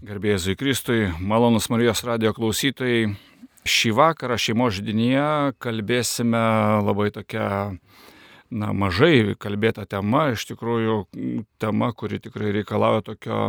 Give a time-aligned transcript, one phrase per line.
[0.00, 3.10] Garbėjai Kristui, malonus Marijos radio klausytojai.
[3.68, 5.24] Šį vakarą šeimos židinyje
[5.60, 6.40] kalbėsime
[6.86, 7.48] labai tokią,
[8.48, 10.94] na, mažai kalbėta tema, iš tikrųjų
[11.60, 13.42] tema, kuri tikrai reikalauja tokio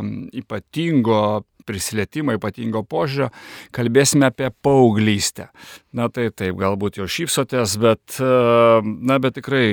[0.43, 1.21] ypatingo
[1.67, 3.29] prisilietimo, ypatingo požiūrio,
[3.75, 5.49] kalbėsime apie paauglystę.
[5.97, 9.65] Na tai taip, galbūt jau šypsotės, bet, na, bet tikrai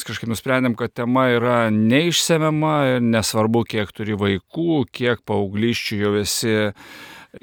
[0.00, 6.56] kažkaip nusprendėm, kad tema yra neišsemiama ir nesvarbu, kiek turi vaikų, kiek paaugliščių jau esi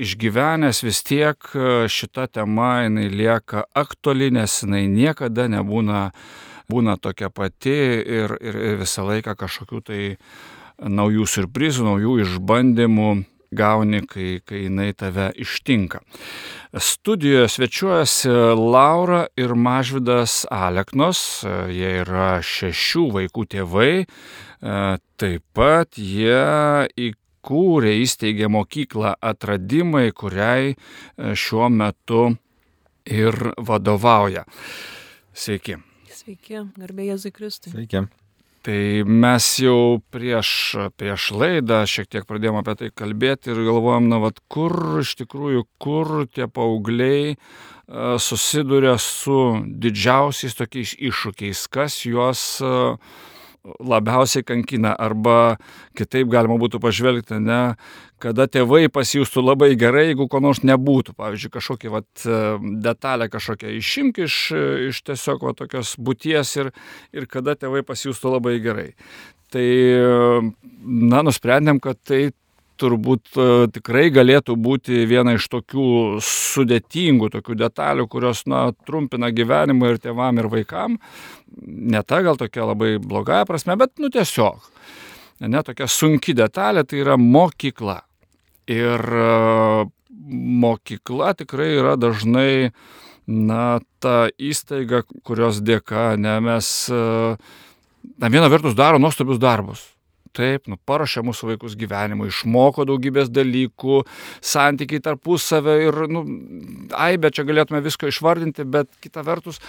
[0.03, 1.53] išgyvenęs vis tiek
[1.87, 6.09] šita tema jinai lieka aktuali, nes jinai niekada nebūna
[6.67, 10.01] būna tokia pati ir, ir, ir visą laiką kažkokių tai
[10.77, 13.09] naujų surprizų, naujų išbandymų
[13.51, 16.01] gauni, kai, kai jinai tave ištinka.
[16.73, 23.93] Studijoje svečiuojasi Laura ir Mažvidas Aleknos, jie yra šešių vaikų tėvai,
[25.17, 26.43] taip pat jie
[27.07, 30.75] įkūrė, įsteigė mokyklą atradimai, kuriai
[31.15, 32.29] šiuo metu
[33.07, 34.43] ir vadovauja.
[35.37, 35.79] Sveiki.
[36.11, 37.71] Sveiki, garbė Jėzui Kristui.
[37.71, 38.07] Sveiki.
[38.67, 40.49] Tai mes jau prieš,
[40.99, 45.61] prieš laidą šiek tiek pradėjome apie tai kalbėti ir galvojom, na, vad, kur iš tikrųjų,
[45.79, 47.37] kur tie paaugliai
[48.19, 49.37] susiduria su
[49.71, 52.43] didžiausiais tokiais iššūkiais, kas juos
[53.79, 55.57] labiausiai kankina arba
[55.97, 57.75] kitaip galima būtų pažvelgti, ne,
[58.23, 61.15] kada tėvai pasijūstų labai gerai, jeigu ko nors nebūtų.
[61.17, 62.25] Pavyzdžiui, kažkokia vat,
[62.87, 64.39] detalė kažkokia išimk iš,
[64.89, 66.71] iš tiesiog vat, tokios būties ir,
[67.15, 68.91] ir kada tėvai pasijūstų labai gerai.
[69.53, 69.67] Tai,
[70.83, 72.31] na, nusprendėm, kad tai
[72.79, 73.37] turbūt
[73.75, 75.87] tikrai galėtų būti viena iš tokių
[76.23, 80.99] sudėtingų, tokių detalių, kurios, na, trumpina gyvenimą ir tėvam, ir vaikam.
[81.57, 84.69] Ne ta gal tokia labai blogąją prasme, bet, nu, tiesiog.
[85.47, 87.99] Ne tokia sunki detalė, tai yra mokykla.
[88.71, 89.03] Ir
[90.63, 92.71] mokykla tikrai yra dažnai,
[93.27, 99.85] na, ta įstaiga, kurios dėka, ne, mes, na, viena vertus daro nuostabius darbus
[100.37, 104.01] taip, nu, paruošia mūsų vaikus gyvenimui, išmoko daugybės dalykų,
[104.45, 106.23] santykiai tarpusavio ir, nu,
[106.97, 109.61] aibė, čia galėtume visko išvardinti, bet kita vertus,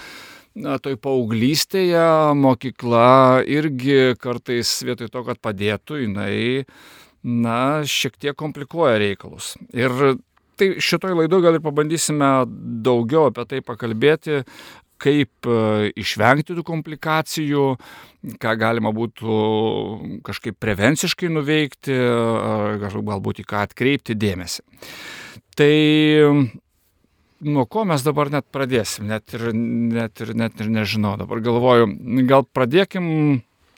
[0.59, 2.07] na, toj paauglystėje
[2.39, 6.39] mokykla irgi kartais vietoj to, kad padėtų, jinai,
[7.23, 9.55] na, šiek tiek komplikuoja reikalus.
[9.77, 10.19] Ir
[10.59, 12.31] tai šitoj laidoj gal ir pabandysime
[12.85, 14.43] daugiau apie tai pakalbėti,
[15.01, 15.49] kaip
[15.99, 17.65] išvengti tų komplikacijų,
[18.43, 19.41] ką galima būtų
[20.27, 21.97] kažkaip prevenciškai nuveikti,
[22.83, 24.65] galbūt į ką atkreipti dėmesį.
[25.59, 25.75] Tai
[27.47, 31.91] nuo ko mes dabar net pradėsim, net ir, net ir, net ir nežinau, dabar galvoju,
[32.29, 33.07] gal pradėkim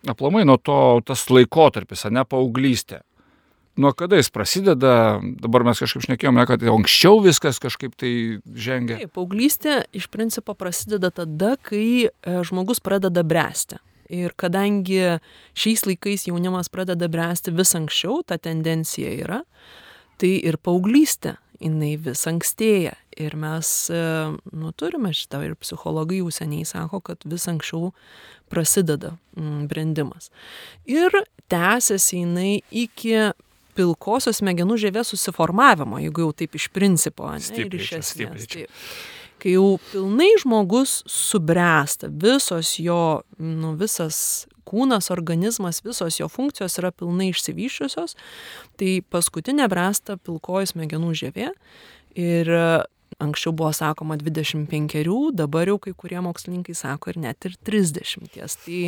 [0.09, 3.03] aplamai nuo to, tas laikotarpis, ne paauglystė
[3.81, 4.95] nuo kada jis prasideda,
[5.43, 8.13] dabar mes kažkaip šnekėjome, kad anksčiau viskas kažkaip tai
[8.45, 9.01] žengia.
[9.01, 12.11] Taip, paauglystė iš principo prasideda tada, kai e,
[12.47, 13.81] žmogus pradeda bręsti.
[14.11, 15.21] Ir kadangi
[15.55, 19.45] šiais laikais jaunimas pradeda bręsti vis anksčiau, ta tendencija yra,
[20.19, 22.97] tai ir paauglystė jinai vis ankstėja.
[23.21, 24.01] Ir mes e,
[24.57, 27.93] nu, turime šitą ir psichologai jau seniai sako, kad vis anksčiau
[28.51, 29.15] prasideda
[29.71, 30.31] brendimas.
[30.89, 31.15] Ir
[31.53, 33.31] tęsiasi jinai iki
[33.81, 38.47] pilkosios smegenų žievės susiformavimo, jeigu jau taip iš principo, ne, ir iš esmės.
[38.53, 38.85] Taip.
[39.41, 46.93] Kai jau pilnai žmogus subręsta, visos jo, nu, visas kūnas, organizmas, visos jo funkcijos yra
[46.93, 48.17] pilnai išsivyščiusios,
[48.79, 51.51] tai paskutinė bręsta pilkoji smegenų žievė
[52.21, 52.53] ir
[53.21, 58.29] anksčiau buvo sakoma 25, dabar jau kai kurie mokslininkai sako ir net ir 30.
[58.37, 58.81] Tai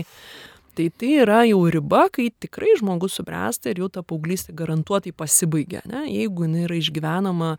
[0.74, 5.82] tai tai yra jau riba kai tikrai žmogus subręsta ir jau ta paauglystė garantuotai pasibaigia
[5.84, 7.50] ane jeigu jinai yra išgyvenama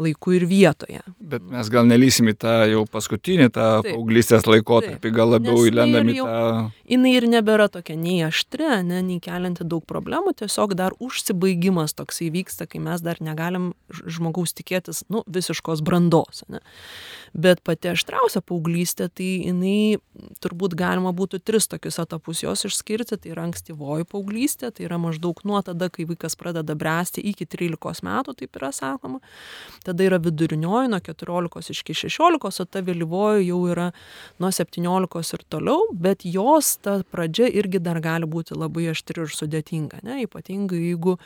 [0.00, 1.00] laiku ir vietoje.
[1.20, 3.90] Bet mes gal nelįsim į tą jau paskutinį tą Taip.
[3.94, 7.96] paauglystės laikotarpį gal labiau Nes jinai įlendam ir į jau- tą jinai ir nebėra tokia
[7.98, 13.16] nei aštri ane nei kelianti daug problemų tiesiog dar užsibaigimas toksai vyksta kai mes dar
[13.20, 16.62] negalim žmogaus tikėtis nu visiškos brandos ane
[17.34, 19.98] bet pati aštriausia paauglystė tai jinai
[20.42, 25.40] turbūt galima būtų tris tokius etapus jos išskirti tai yra ankstyvoji paauglystė tai yra maždaug
[25.48, 29.20] nuo tada kai vaikas pradeda bręsti iki trylikos metų taip yra sakoma.
[29.86, 33.90] Tada yra vidurinioji nuo keturiolikos iki šešiolikos o ta vėlyvoji jau yra
[34.42, 39.32] nuo septyniolikos ir toliau bet jos ta pradžia irgi dar gali būti labai aštri ir
[39.34, 41.16] sudėtinga ane ypatingai jeigu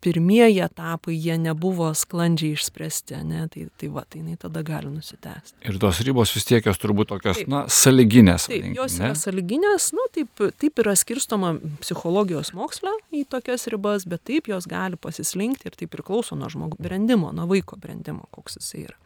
[0.00, 5.56] pirmieji etapai, jie nebuvo sklandžiai išspręsti, ne, tai, tai va, tai jinai tada gali nusitęsti.
[5.66, 7.50] Ir tos ribos vis tiek jos turbūt tokios, taip.
[7.50, 8.46] na, saliginės.
[8.46, 9.08] Taip, vadink, jos ne?
[9.08, 14.70] yra saliginės, nu, taip, taip yra skirstoma psichologijos moksle į tokias ribas, bet taip jos
[14.70, 18.98] gali pasislinkti ir tai priklauso nuo žmogaus brandimo, nuo vaiko brandimo, koks jisai yra.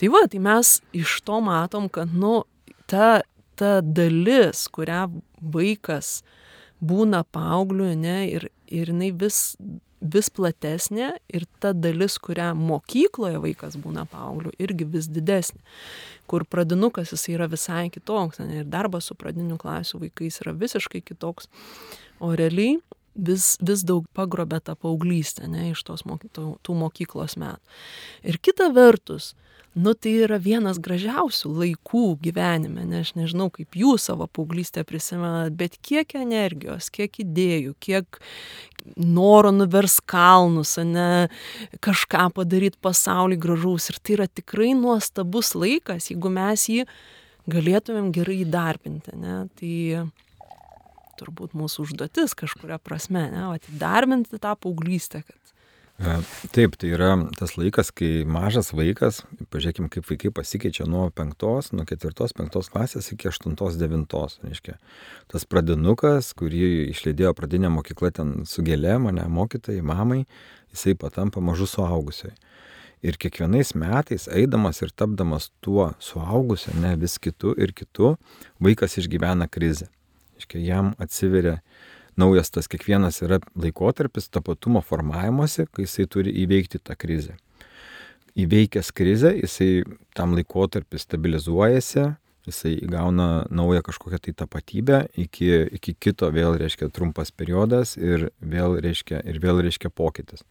[0.00, 2.44] Tai va, tai mes iš to matom, kad, nu,
[2.88, 3.20] ta,
[3.58, 5.08] ta dalis, kurią
[5.40, 6.20] vaikas
[6.80, 9.56] būna paaugliu, ne, ir, ir jinai vis,
[10.00, 15.60] vis platesnė ir ta dalis, kurią mokykloje vaikas būna paaugliu, irgi vis didesnė.
[16.30, 21.02] Kur pradinukas jis yra visai kitoks, ne, ir darbas su pradinių klasių vaikais yra visiškai
[21.02, 21.50] kitoks.
[22.20, 22.78] O realiai
[23.14, 27.78] vis, vis daug pagrobė tą paauglystę, ne, iš tos moky, tų, tų mokyklos metų.
[28.22, 29.34] Ir kita vertus,
[29.80, 35.54] nu tai yra vienas gražiausių laikų gyvenime, ne, aš nežinau, kaip jūs savo paauglystę prisimenat,
[35.58, 38.20] bet kiek energijos, kiek idėjų, kiek
[38.96, 41.28] noro nuvers kalnus, ne,
[41.84, 43.90] kažką padaryti pasaulį gražaus.
[43.92, 46.86] Ir tai yra tikrai nuostabus laikas, jeigu mes jį
[47.50, 49.74] galėtumėm gerai įdarbinti, ne, tai
[51.20, 55.39] turbūt mūsų užduotis kažkuria prasme, ne, atidarbinti tą paauglystę, kad
[56.54, 59.20] taip, tai yra tas laikas, kai mažas vaikas,
[59.52, 64.38] pažiūrėkime, kaip vaikai pasikeičia nuo penktos, nuo ketvirtos, penktos klasės iki aštuntos, devintos.
[64.44, 64.78] Reiškia,
[65.32, 70.22] tas pradinukas, kurį išleidėjo pradinė mokykla ten su gėlė, mane mokytojai, mamai,
[70.72, 72.32] jisai patampa mažu suaugusiai.
[73.04, 78.16] Ir kiekvienais metais, eidamas ir tapdamas tuo suaugusiu, ne vis kitu ir kitu,
[78.60, 79.88] vaikas išgyvena krizę.
[80.36, 81.58] Reiškia, jam atsiveria
[82.20, 87.36] naujas tas kiekvienas yra laikotarpis tapatumo formavimuose, kai jisai turi įveikti tą krizę.
[88.38, 89.70] Įveikęs krizę, jisai
[90.16, 92.04] tam laikotarpį stabilizuojasi,
[92.48, 98.78] jisai įgauna naują kažkokią tai tapatybę, iki, iki kito vėl reiškia trumpas periodas ir vėl
[98.80, 100.44] reiškia, ir vėl reiškia pokytis.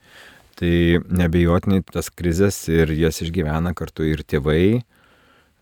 [0.59, 0.73] Tai
[1.07, 4.81] nebejotinai tas krizės ir jas išgyvena kartu ir tėvai,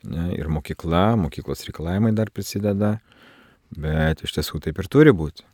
[0.10, 2.98] ne, ir mokykla, mokyklos reikalavimai dar prisideda,
[3.78, 5.46] bet iš tiesų taip ir turi būti.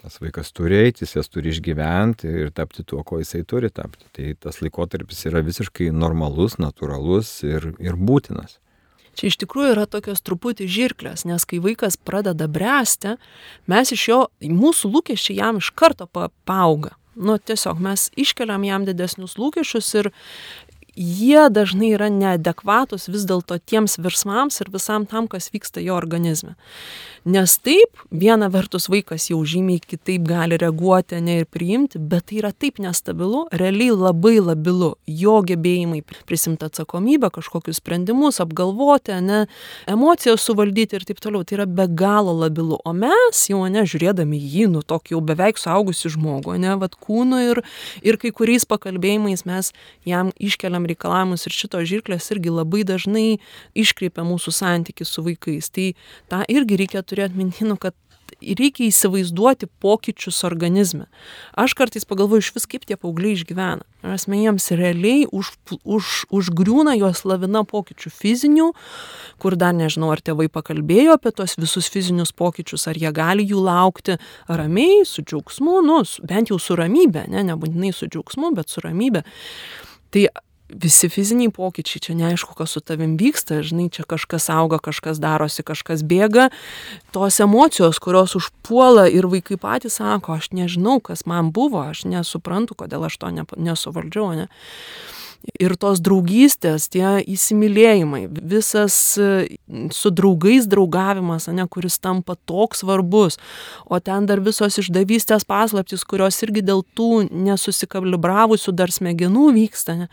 [0.00, 4.06] Tas vaikas turi eiti, jis jas turi išgyventi ir tapti tuo, ko jisai turi tapti.
[4.16, 8.56] Tai tas laikotarpis yra visiškai normalus, natūralus ir, ir būtinas.
[9.18, 13.18] Čia iš tikrųjų yra tokios truputį žirklės, nes kai vaikas pradeda bręsti,
[13.68, 16.94] mes iš jo, mūsų lūkesčiai jam iš karto paauga.
[17.20, 20.08] Nu, tiesiog mes iškeliam jam didesnius lūkesčius ir
[20.96, 26.56] jie dažnai yra neadekvatus vis dėlto tiems virsmams ir visam tam, kas vyksta jo organizme.
[27.24, 32.38] Nes taip, viena vertus vaikas jau žymiai kitaip gali reaguoti, ne ir priimti, bet tai
[32.40, 34.94] yra taip nestabilu, realiai labai labilu.
[35.04, 39.42] Jo gebėjimai prisimti atsakomybę, kažkokius sprendimus, apgalvoti, ne,
[39.90, 41.44] emocijas suvaldyti ir taip toliau.
[41.44, 42.78] Tai yra be galo labilu.
[42.88, 47.42] O mes jau, ne, žiūrėdami jį, nu tokį jau beveik suaugusi žmogų, ne, vad kūnu
[47.50, 47.60] ir,
[48.00, 49.74] ir kai kuriais pakalbėjimais mes
[50.08, 53.40] jam iškeliam reikalavimus ir šitos žirklės irgi labai dažnai
[53.78, 55.72] iškreipia mūsų santykių su vaikais.
[55.74, 55.90] Tai
[56.32, 57.96] tą irgi reikia turėt minty, nu, kad
[58.40, 61.06] reikia įsivaizduoti pokyčius organizme.
[61.58, 63.84] Aš kartais pagalvoju iš vis, kaip tie paaugliai išgyvena.
[64.06, 65.52] Asme jiems realiai už,
[65.84, 68.70] už, užgriūna juos lavina pokyčių fizinių,
[69.42, 73.60] kur dar nežinau, ar tėvai pakalbėjo apie tos visus fizinius pokyčius, ar jie gali jų
[73.66, 74.16] laukti
[74.48, 79.26] ramiai, su džiaugsmu, nu, bent jau su ramybė, ne, nebūtinai su džiaugsmu, bet su ramybė.
[80.10, 80.30] Tai
[80.72, 85.64] visi fiziniai pokyčiai, čia neaišku, kas su tavim vyksta, žinai, čia kažkas auga, kažkas darosi,
[85.66, 86.50] kažkas bėga,
[87.14, 92.78] tos emocijos, kurios užpuola ir vaikai patys sako, aš nežinau, kas man buvo, aš nesuprantu,
[92.84, 94.50] kodėl aš to ne, nesuvaldžiau, ne.
[95.56, 103.40] Ir tos draugystės, tie įsimylėjimai, visas su draugais draugavimas, ne, kuris tampa toks svarbus,
[103.88, 109.96] o ten dar visos išdavystės paslaptys, kurios irgi dėl tų nesusikalibravusių dar smegenų vyksta.
[110.04, 110.12] Ne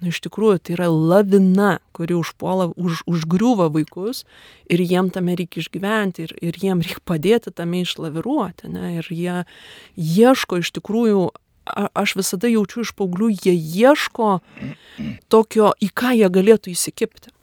[0.00, 4.24] nu iš tikrųjų tai yra lavina kuri užpuola už užgriūva vaikus
[4.70, 9.42] ir jiem tame reikia išgyventi ir ir jiem reik padėti tame išlaviruoti ane ir jie
[9.96, 11.28] ieško iš tikrųjų
[11.94, 14.38] aš visada jaučiu iš paauglių jie ieško
[15.28, 17.34] tokio į ką jie galėtų įsikibti.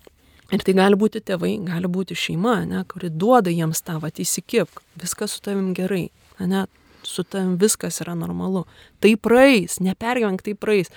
[0.54, 4.82] Ir tai gali būti tėvai gali būti šeima ane kuri duoda jiems tą vat įsikibk
[5.02, 6.10] viskas su tavim gerai
[6.42, 6.66] ane
[7.08, 8.66] su tavim viskas yra normalu.
[9.00, 10.92] Tai praeis, nepergyvenk, tai praeis.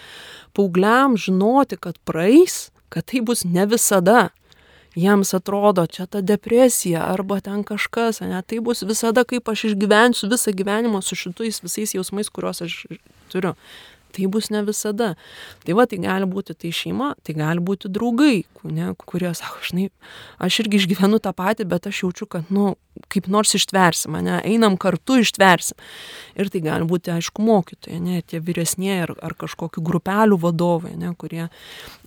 [0.57, 4.29] Paugliam žinoti, kad praeis, kad tai bus ne visada.
[4.99, 10.31] Jiems atrodo, čia ta depresija arba ten kažkas, ne, tai bus visada, kaip aš išgyvensiu
[10.33, 12.81] visą gyvenimą su šitais visais jausmais, kuriuos aš
[13.31, 13.55] turiu.
[14.17, 15.13] Tai bus ne visada.
[15.65, 19.89] Tai va, tai gali būti tai šeima, tai gali būti draugai, ne, kurie sako, žinai,
[20.43, 22.73] aš irgi išgyvenu tą patį, bet aš jaučiu, kad, nu,
[23.13, 25.77] kaip nors ištversim, ne, einam kartu ištversim.
[26.41, 31.13] Ir tai gali būti, aišku, mokytojai, ne, tie vyresnieji ar, ar kažkokių grupelių vadovai, ne,
[31.19, 31.51] kurie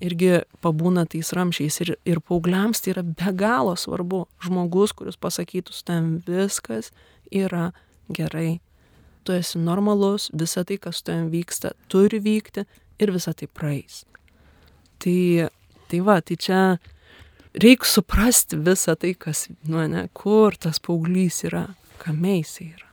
[0.02, 1.80] irgi pabūna tais ramšiais.
[1.86, 4.26] Ir, ir paaugliams tai yra be galo svarbu.
[4.42, 6.92] Žmogus, kuris pasakytų, ten viskas
[7.30, 7.70] yra
[8.12, 8.60] gerai
[9.24, 12.66] tu esi normalus, visa tai, kas tu jam vyksta, turi vykti
[13.02, 14.04] ir visa tai praeis.
[15.02, 15.50] Tai,
[15.90, 16.62] tai va, tai čia
[17.58, 21.68] reikia suprasti visą tai, kas, nu ne, kur tas paauglys yra,
[22.02, 22.90] kame jisai yra.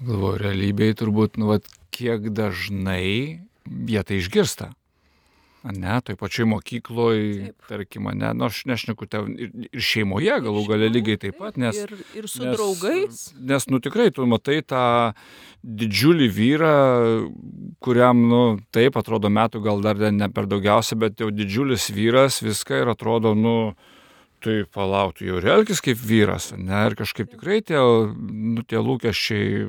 [0.00, 4.70] Galvoju, realybėje turbūt, nu, vat, kiek dažnai jie tai išgirsta.
[5.60, 10.88] Ne, toj pačioj mokykloje, tarkim, ne, nu, aš nešneku te ir, ir šeimoje galų gale
[10.88, 11.76] lygiai taip pat, nes...
[11.76, 13.20] Ir, ir su nes, draugais.
[13.36, 15.12] Nes, nu tikrai, tu matai tą
[15.60, 16.72] didžiulį vyrą,
[17.84, 22.80] kuriam, nu, taip atrodo metų gal dar ne per daugiausia, bet jau didžiulis vyras viską
[22.80, 23.74] ir atrodo, nu,
[24.40, 27.84] tai palauktų jau ir elgis kaip vyras, ne, ir kažkaip tikrai tie,
[28.16, 29.66] nu, tie lūkesčiai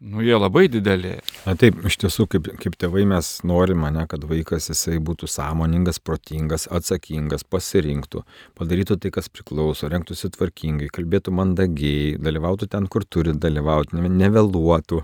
[0.00, 1.14] Nu, jie labai dideli.
[1.46, 5.98] Na taip, iš tiesų, kaip, kaip tėvai mes norime, ne, kad vaikas jisai būtų sąmoningas,
[6.04, 8.20] protingas, atsakingas, pasirinktų,
[8.60, 15.00] padarytų tai, kas priklauso, renktųsi tvarkingai, kalbėtų mandagiai, dalyvautų ten, kur turi dalyvauti, nevėluotų,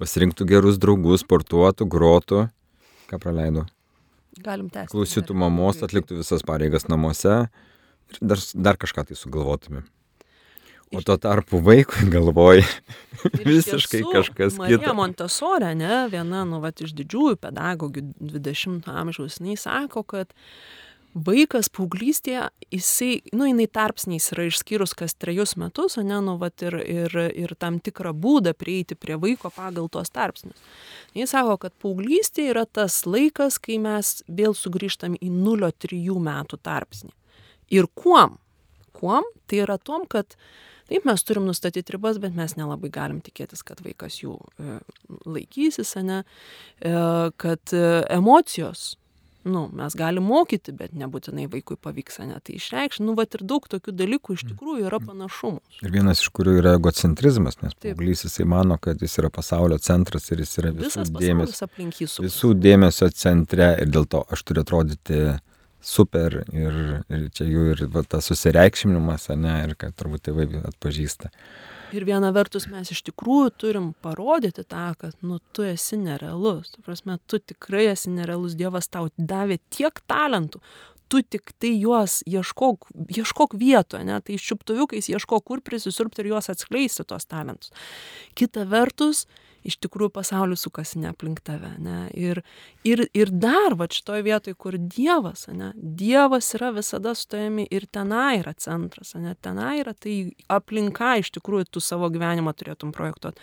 [0.00, 2.46] pasirinktų gerus draugus, sportuotų, grotų.
[3.12, 3.66] Ką praleido?
[4.40, 4.94] Galim tęsti.
[4.94, 9.84] Klausytų mamos, atliktų visas pareigas namuose ir dar, dar kažką tai sugalvotume.
[10.92, 12.60] O tuo tarpu vaikui galvoj
[13.46, 14.96] visiškai tiesų, kažkas Marija kitas.
[14.98, 20.32] Montesorė, ne, viena, nu, vat, iš didžiųjų pedagogių 20-ojo amžiaus, jinai sako, kad
[21.12, 26.64] vaikas paauglystėje, jisai, nu, jinai tarpsniais yra išskyrus kas trejus metus, o ne, nu, vat,
[26.64, 30.56] ir, ir, ir tam tikrą būdą prieiti prie vaiko pagal tuos tarpsnius.
[31.16, 37.12] Jis sako, kad paauglystė yra tas laikas, kai mes vėl sugrįžtam į 0-3 metų tarpsnį.
[37.72, 38.38] Ir kuom?
[38.96, 39.28] Kuom?
[39.48, 40.36] Tai yra tom, kad
[40.92, 44.74] Taip, mes turim nustatyti ribas, bet mes nelabai galim tikėtis, kad vaikas jų e,
[45.24, 46.18] laikysis, ne,
[46.84, 46.90] e,
[47.40, 48.90] kad e, emocijos,
[49.48, 53.64] nu, mes galim mokyti, bet nebūtinai vaikui pavyks, ne, tai išreikš, nu, va ir daug
[53.72, 55.62] tokių dalykų iš tikrųjų yra panašumų.
[55.80, 60.28] Ir vienas iš kurių yra egocentrizmas, nes paauglys jisai mano, kad jis yra pasaulio centras
[60.28, 61.70] ir jis yra visų dėmesio,
[62.26, 65.22] visų dėmesio centre ir dėl to aš turiu atrodyti
[65.82, 66.78] super ir,
[67.10, 71.32] ir čia jų ir va, tas susireikšminimas, ne, ir kad turbūt tėvai atpažįsta.
[71.92, 76.70] Ir viena vertus mes iš tikrųjų turim parodyti tą, kad, nu, tu esi nerealus.
[76.72, 80.62] Tu prasme, tu tikrai esi nerealus, Dievas tau davė tiek talentų,
[81.12, 86.48] tu tik tai juos ieškok, ieškok vietoje, ne, tai čiuptuviukais ieškok, kur prisisirpti ir juos
[86.48, 87.74] atskleisti tuos talentus.
[88.38, 89.26] Kita vertus,
[89.66, 91.70] iš tikrųjų pasaulis sukasi ne aplink tave.
[91.82, 91.98] Ne?
[92.18, 92.42] Ir,
[92.86, 95.72] ir, ir dar va šitoje vietoje, kur Dievas, ne?
[95.76, 99.34] Dievas yra visada su tavimi ir tenai yra centras, ne?
[99.40, 100.16] tenai yra tai
[100.52, 103.42] aplinka iš tikrųjų tu savo gyvenimą turėtum projektuoti,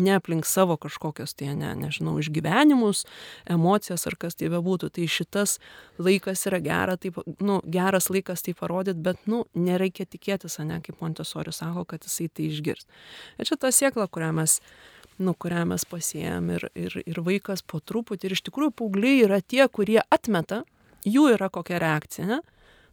[0.00, 3.04] ne aplink savo kažkokios tai, ne, nežinau, išgyvenimus,
[3.50, 4.90] emocijas ar kas tai bebūtų.
[4.96, 5.58] Tai šitas
[6.00, 11.00] laikas yra gera, taip, nu, geras laikas tai parodyti, bet nu, nereikia tikėtis, ne, kaip
[11.04, 12.88] Montesorius sako, kad jisai tai išgirs.
[13.38, 14.60] Ir čia ta siekla, kurią mes
[15.20, 18.28] nu, kurią mes pasėjom ir, ir, ir vaikas po truputį.
[18.28, 20.62] Ir iš tikrųjų paaugliai yra tie, kurie atmeta,
[21.04, 22.26] jų yra kokia reakcija.
[22.28, 22.40] Ne?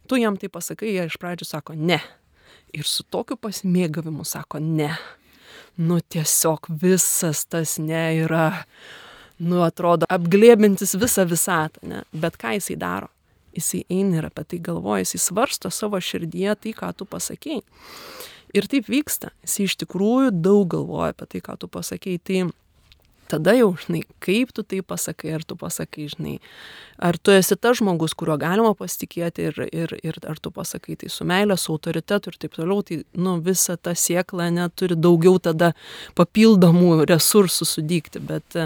[0.08, 2.00] Tu jam tai pasakai, jie iš pradžių sako ne.
[2.76, 4.92] Ir su tokiu pasimėgavimu sako ne.
[5.78, 8.64] Nu tiesiog visas tas ne yra,
[9.38, 11.84] nu atrodo, apglėbintis visą visatą.
[11.86, 12.02] Ne?
[12.12, 13.12] Bet ką jisai daro?
[13.56, 17.64] Jisai eina ir apie tai galvoja, jisai svarsto savo širdyje tai, ką tu pasakėjai.
[18.56, 19.32] Ir taip vyksta.
[19.44, 22.22] Jis iš tikrųjų daug galvoja apie tai, ką tu pasakėjai.
[22.24, 22.40] Tai
[23.28, 26.36] tada jau, žinai, kaip tu tai pasakai, ar tu pasakai, žinai,
[26.96, 31.10] ar tu esi tas žmogus, kuriuo galima pasitikėti ir, ir, ir ar tu pasakai tai
[31.12, 35.74] su meilė, su autoritetu ir taip toliau, tai, nu, visa ta siekla neturi daugiau tada
[36.18, 38.58] papildomų resursų sudygti, bet,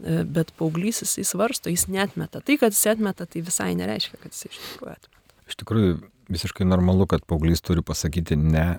[0.00, 2.40] bet paauglys jis svarsto, jis netmeta.
[2.40, 5.12] Tai, kad jis atmeta, tai visai nereiškia, kad jis iš tikrųjų atmeta.
[5.44, 5.94] Iš tikrųjų,
[6.32, 8.78] visiškai normalu, kad paauglys turi pasakyti ne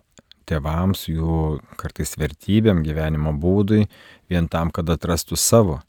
[0.50, 3.86] tėvams, jų kartais vertybėm, gyvenimo būdui,
[4.32, 5.80] vien tam, kad atrastų savo.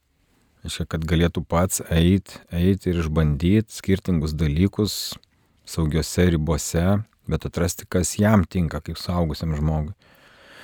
[0.67, 5.15] Aiškia, kad galėtų pats eiti eit ir išbandyti skirtingus dalykus
[5.67, 6.87] saugiose ribose,
[7.31, 9.95] bet atrasti, kas jam tinka kaip saugusiam žmogui.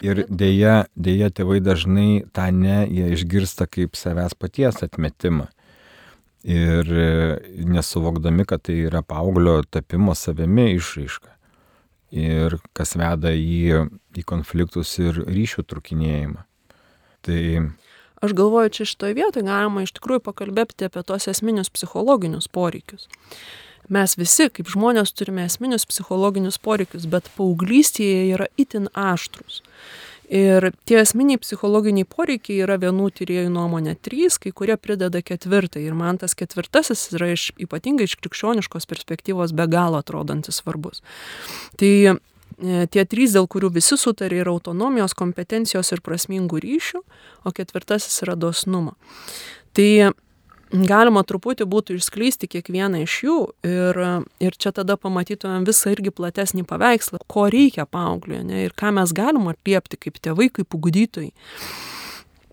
[0.02, 5.46] Ir dėja, dėja tėvai dažnai tą ne, jie išgirsta kaip savęs paties atmetimą.
[6.42, 6.88] Ir
[7.70, 11.30] nesuvokdami, kad tai yra paauglio tapimo savimi išraiška
[12.12, 16.44] ir kas veda į, į konfliktus ir ryšių trukinėjimą.
[17.22, 17.40] Tai
[18.22, 23.08] aš galvoju, čia šitoje vietoje galima iš tikrųjų pakalbėti apie tos esminius psichologinius poreikius.
[23.92, 29.60] Mes visi, kaip žmonės, turime esminius psichologinius poreikius, bet paauglystėje yra itin aštrus.
[30.32, 35.82] Ir tie esminiai psichologiniai poreikiai yra vienų tyriejų nuomonė trys, kai kurie prideda ketvirtą.
[35.84, 41.04] Ir man tas ketvirtasis yra iš, ypatingai iš krikščioniškos perspektyvos be galo atrodantis svarbus.
[41.76, 42.16] Tai e,
[42.88, 47.04] tie trys, dėl kurių visi sutarė, yra autonomijos, kompetencijos ir prasmingų ryšių,
[47.44, 48.96] o ketvirtasis yra dosnumo.
[49.76, 49.90] Tai
[50.72, 53.38] galima truputį būtų išskleisti kiekvieną iš jų
[53.68, 54.00] ir,
[54.42, 59.12] ir čia tada pamatytumėm visą irgi platesnį paveikslą, ko reikia paaugliui ne, ir ką mes
[59.16, 61.32] galim atliepti kaip tėvai, kaip ugdytojai.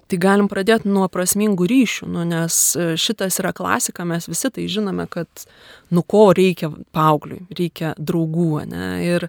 [0.09, 2.55] Tai galim pradėti nuo prasmingų ryšių, nu, nes
[2.97, 5.45] šitas yra klasika, mes visi tai žinome, kad
[5.93, 8.63] nu ko reikia paaugliui, reikia draugų.
[8.71, 8.87] Ne?
[9.05, 9.27] Ir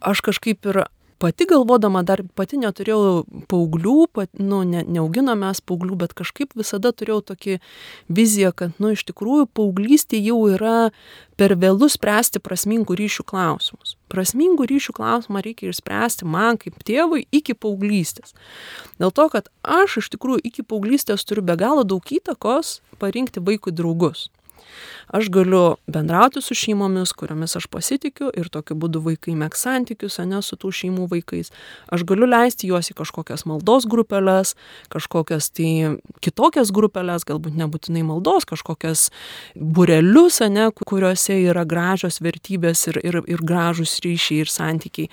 [0.00, 0.86] aš kažkaip ir
[1.18, 6.92] pati galvodama dar pati neturėjau paauglių, pat, nu, ne, neauginom mes paauglių, bet kažkaip visada
[6.94, 7.58] turėjau tokį
[8.06, 10.90] viziją, kad, nu, iš tikrųjų paauglystė jau yra
[11.38, 13.96] per vėlus spręsti prasmingų ryšių klausimus.
[14.12, 18.34] Prasmingų ryšių klausimą reikia išspręsti man kaip tėvui iki paauglystės.
[19.02, 23.74] Dėl to, kad aš iš tikrųjų iki paauglystės turiu be galo daug įtakos parinkti vaikui
[23.74, 24.28] draugus.
[25.08, 30.40] Aš galiu bendrauti su šeimomis, kuriomis aš pasitikiu ir tokiu būdu vaikai mėgs santykius, ne
[30.44, 31.48] su tų šeimų vaikais.
[31.94, 34.54] Aš galiu leisti juos į kažkokias maldos grupelės,
[34.92, 35.70] kažkokias tai
[36.24, 39.08] kitokias grupelės, galbūt nebūtinai maldos, kažkokias
[39.56, 45.08] burelius, ne, kuriuose yra gražios vertybės ir, ir, ir gražus ryšiai ir santykiai.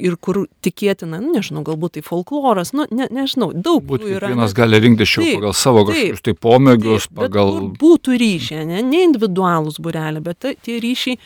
[0.00, 4.30] Ir kur tikėtina, nu, nežinau, galbūt tai folkloras, nu, ne, nežinau, daug Būt yra.
[4.30, 7.52] kiekvienas gali rinkti šių pagal savo kažkokius tai pomėgius, Taip, pagal...
[7.76, 9.04] būtų ryšiai, ne, ne
[9.34, 11.18] individualūs bureliai, bet tie ryšiai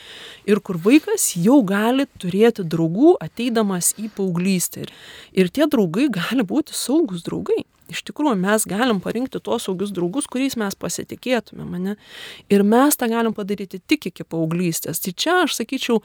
[0.49, 4.89] ir kur vaikas jau gali turėti draugų ateidamas į paauglystę.
[5.33, 7.65] Ir tie draugai gali būti saugus draugai.
[7.89, 11.95] Iš tikrųjų, mes galim parinkti tuos saugius draugus, kuriais mes pasitikėtume mane.
[12.53, 15.01] Ir mes tą galim padaryti tik iki paauglystės.
[15.01, 16.03] Tai čia, aš sakyčiau,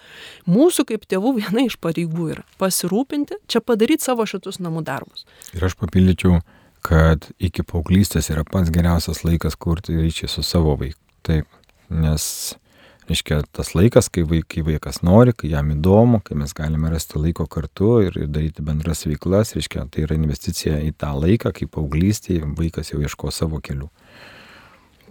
[0.48, 5.28] mūsų kaip tėvų viena iš pareigų yra pasirūpinti, čia padaryti savo šitus namų darbus.
[5.52, 6.40] Ir aš papildyčiau,
[6.88, 11.04] kad iki paauglystės yra pats geriausias laikas kurti ryšį su savo vaiku.
[11.24, 11.48] Taip,
[11.94, 12.26] nes,
[13.10, 17.22] reiškia, tas laikas, kai, vaik, kai vaikas nori, kai jam įdomu, kai mes galime rasti
[17.22, 21.70] laiko kartu ir, ir daryti bendras veiklas, reiškia, tai yra investicija į tą laiką, kai
[21.70, 23.90] paauglystėje vaikas jau ieško savo kelių.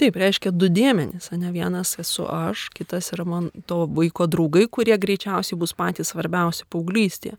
[0.01, 4.97] Taip, reiškia du dėmenys, ne vienas esu aš, kitas yra man to vaiko draugai, kurie
[4.99, 7.37] greičiausiai bus patys svarbiausi paauglystėje.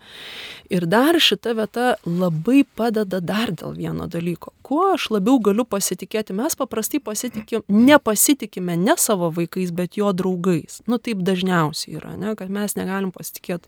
[0.70, 4.54] Ir dar šita vieta labai padeda dar dėl vieno dalyko.
[4.63, 10.84] Kuo aš labiau galiu pasitikėti, mes paprastai pasitikim, nepasitikime ne savo vaikais, bet jo draugais.
[10.88, 13.68] Nu taip dažniausiai yra, ne, kad mes negalim pasitikėti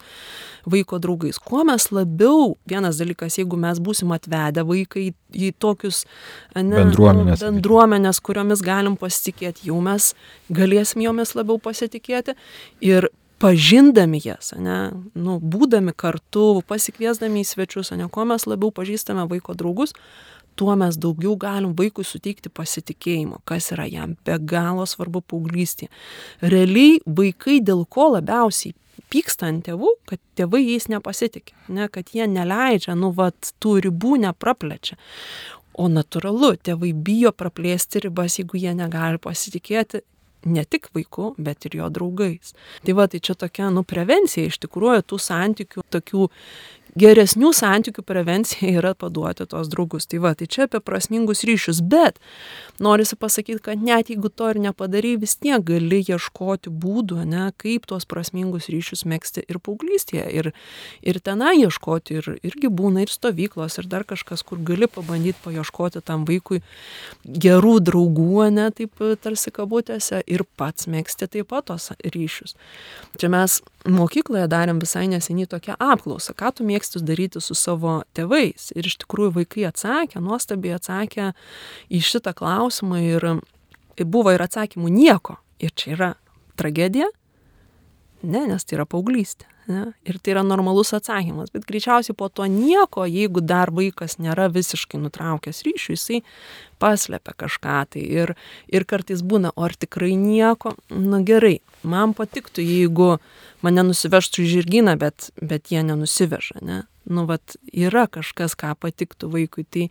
[0.69, 1.41] vaiko draugais.
[1.41, 6.03] Kuo mes labiau, vienas dalykas, jeigu mes būsim atvedę vaikai į tokius
[6.55, 7.43] ne, Bendruomenės.
[7.43, 10.13] nu, bendruomenės, kuriomis galim pasitikėti, jau mes
[10.53, 12.37] galėsim jomis labiau pasitikėti
[12.85, 13.09] ir
[13.43, 14.77] pažindami jas, ne,
[15.13, 19.91] nu, būdami kartu, pasikviesdami į svečius, ne, kuo mes labiau pažįstame vaiko draugus,
[20.55, 25.91] tuo mes daugiau galim vaikui suteikti pasitikėjimo, kas yra jam be galo svarbu paauglystėje.
[26.41, 28.75] Realiai vaikai dėl ko labiausiai
[29.11, 34.17] pyksta ant tėvų, kad tėvai jais nepasitikė, ne, kad jie neleidžia, nu, vat, tų ribų
[34.25, 34.97] nepraplečia.
[35.75, 40.05] O natūralu, tėvai bijo praplėsti ribas, jeigu jie negali pasitikėti
[40.45, 42.53] ne tik vaiku, bet ir jo draugais.
[42.85, 46.27] Tai va, tai čia tokia, nu, prevencija iš tikrųjų tų santykių, tokių
[46.99, 50.07] geresnių santykių prevencija yra paduoti tos draugus.
[50.07, 52.21] Tai va, tai čia apie prasmingus ryšius, bet
[52.79, 57.87] norisi pasakyti, kad net jeigu to ir nepadarai, vis tiek gali ieškoti būdų, ne, kaip
[57.89, 60.25] tuos prasmingus ryšius mėgsti ir paauglystėje.
[60.39, 60.51] Ir,
[61.03, 66.03] ir tenai ieškoti, ir, irgi būna ir stovyklos, ir dar kažkas, kur gali pabandyti paieškoti
[66.05, 66.61] tam vaikui
[67.25, 72.55] gerų draugų, ne, taip tarsi kabutėse, ir pats mėgsti taip pat tos ryšius.
[73.19, 78.71] Čia mes mokykloje darėm visai neseniai tokią apklausą, ką tu mėgsti daryti su savo tėvais.
[78.75, 81.31] Ir iš tikrųjų vaikai atsakė, nuostabiai atsakė
[81.89, 83.27] į šitą klausimą ir
[84.03, 85.37] buvo ir atsakymų nieko.
[85.61, 86.11] Ir čia yra
[86.59, 87.09] tragedija?
[88.23, 89.47] Ne, nes tai yra paauglystė.
[89.67, 89.81] Ne?
[90.05, 91.49] Ir tai yra normalus atsakymas.
[91.53, 96.19] Bet greičiausiai po to nieko, jeigu dar vaikas nėra visiškai nutraukęs ryšių, jisai
[96.81, 98.03] paslėpia kažką tai.
[98.05, 98.35] Ir,
[98.69, 103.15] ir kartais būna, o ar tikrai nieko, na gerai, man patiktų, jeigu
[103.65, 106.83] mane nusivežtų į žirgyną, bet, bet jie nenusiveža, ne?
[107.05, 109.65] Nu, vat, yra kažkas, ką patiktų vaikui.
[109.69, 109.83] Tai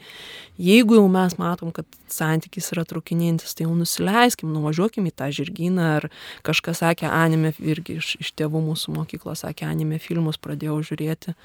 [0.58, 5.90] jeigu jau mes matom, kad santykis yra trukinėjantis, tai jau nusileiskim, nuvažiuokim į tą žirgyną.
[5.98, 6.08] Ar
[6.46, 11.36] kažkas sakė, anime, irgi iš, iš tėvų mūsų mokyklos sakė, anime filmus pradėjau žiūrėti.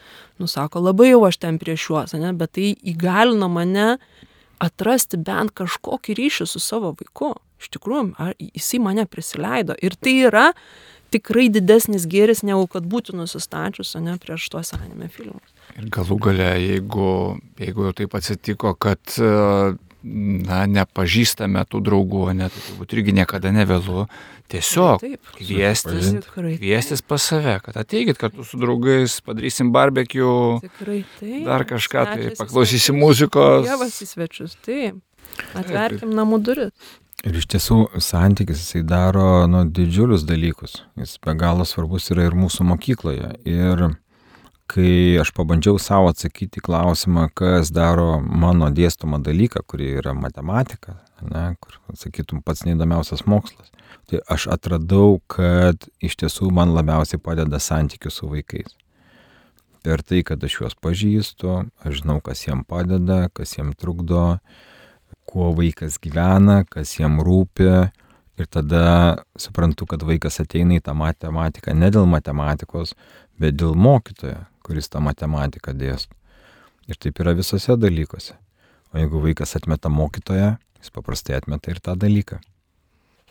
[0.42, 2.34] Nu, sako, labai jau aš ten prieš juos, ne?
[2.34, 4.00] bet tai įgalino mane
[4.60, 7.36] atrasti bent kažkokį ryšį su savo vaiku.
[7.60, 9.76] Iš tikrųjų, ar jisai mane prisileido.
[9.84, 10.50] Ir tai yra
[11.14, 15.59] tikrai didesnis gėris, negu kad būtų nusistačius, ne prieš tuos anime filmus.
[15.78, 17.12] Ir galų gale, jeigu,
[17.60, 19.20] jeigu jau taip atsitiko, kad
[20.04, 24.06] na, nepažįstame tų draugų, net tai turbūt irgi niekada nevėlu,
[24.52, 32.06] tiesiog taip, kviestis, kviestis pas save, kad ateikit kartu su draugais, padarysim taip, dar kažką,
[32.14, 33.68] tai paklausysim muzikos.
[33.68, 35.00] Dievas į svečius, taip,
[35.54, 36.98] atverkim namų duris.
[37.28, 40.78] Ir iš tiesų santykis jisai daro nu, didžiulius dalykus.
[40.96, 43.34] Jis be galo svarbus yra ir mūsų mokykloje.
[43.44, 43.90] Ir
[44.70, 51.46] kai aš pabandžiau savo atsakyti klausimą, kas daro mano dėstomą dalyką, kuri yra matematika, ne,
[51.62, 53.72] kur, sakytum, pats neįdomiausias mokslas,
[54.10, 58.76] tai aš atradau, kad iš tiesų man labiausiai padeda santykių su vaikais.
[59.86, 61.54] Per tai, kad aš juos pažįstu,
[61.88, 64.38] aš žinau, kas jiem padeda, kas jiem trukdo,
[65.30, 67.72] kuo vaikas gyvena, kas jiem rūpi.
[68.40, 68.84] Ir tada
[69.40, 72.94] suprantu, kad vaikas ateina į tą matematiką ne dėl matematikos,
[73.40, 76.14] bet dėl mokytojo, kuris tą matematiką dėsto.
[76.90, 78.38] Ir taip yra visose dalykuose.
[78.94, 82.40] O jeigu vaikas atmeta mokytoją, jis paprastai atmeta ir tą dalyką.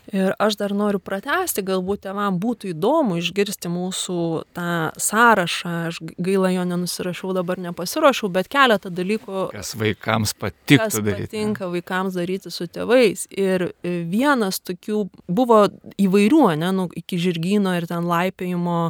[0.09, 4.15] Ir aš dar noriu pratesti, galbūt tėvam būtų įdomu išgirsti mūsų
[4.57, 9.43] tą sąrašą, aš gaila jo nenusirašiau, dabar nepasirašau, bet keletą dalykų.
[9.53, 11.27] Kas vaikams patiktų kas daryti.
[11.29, 13.27] patinka vaikams daryti su tėvais.
[13.29, 15.61] Ir vienas tokių buvo
[16.01, 18.81] įvairių, ne, nu, iki žirgyno ir ten laipėjimo,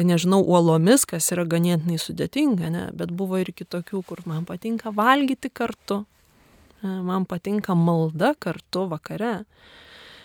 [0.00, 5.52] nežinau, uolomis, kas yra ganėtinai sudėtinga, ne, bet buvo ir kitokių, kur man patinka valgyti
[5.52, 6.06] kartu,
[6.80, 9.42] man patinka malda kartu vakare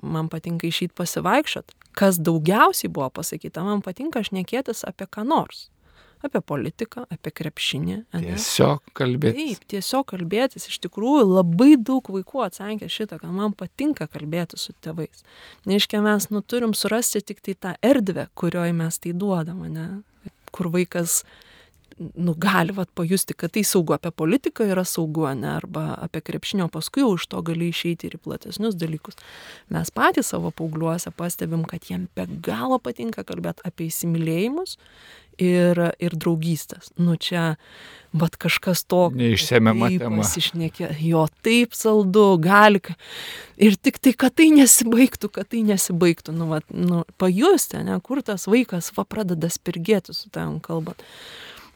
[0.04, 1.76] man patinka išeiti pasivaikščiot.
[1.98, 5.68] Kas daugiausiai buvo pasakyta, man patinka šnekėtis apie ką nors.
[6.20, 7.98] Apie politiką, apie krepšinį.
[8.12, 8.22] Ne?
[8.26, 9.54] Tiesiog kalbėtis.
[9.56, 10.68] Taip, tiesiog kalbėtis.
[10.68, 15.24] Iš tikrųjų, labai daug vaikų atsakė šitą, kad man patinka kalbėti su tėvais.
[15.70, 19.88] Neiškia, mes nu turim surasti tik tai tą erdvę, kurioje mes tai duodame, ne?
[20.52, 21.49] kur vaikas uh,
[22.00, 26.70] nu, gali vat, pajusti, kad tai saugu apie politiką yra saugu, ne, arba apie krepšinio
[26.72, 29.20] paskui už to gali išeiti ir į platesnius dalykus.
[29.74, 34.78] Mes patys savo paaugliuose pastebim, kad jiem be galo patinka kalbėti apie įsimylėjimus
[35.40, 36.92] ir, ir draugystės.
[37.00, 37.58] Nu čia,
[38.16, 39.08] bet kažkas to.
[39.16, 40.24] Neišsemiama tema.
[40.24, 42.82] Pasišnekė, jo taip saldu, gali.
[43.60, 46.36] Ir tik tai, kad tai nesibaigtų, kad tai nesibaigtų.
[46.36, 51.04] Nu, vat, nu, pajusti, ne, kur tas vaikas va pradeda spirgėti su tavim kalbant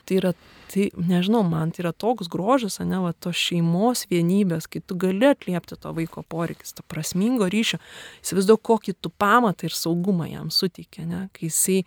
[0.06, 0.34] tai yra
[0.74, 5.30] tai nežinau man tai yra toks grožis ane va tos šeimos vienybės kai tu gali
[5.30, 7.80] atliepti to vaiko poreikius to prasmingo ryšio
[8.24, 11.84] įsivaizduok kokį tu pamatą ir saugumą jam suteiki ane kai jisai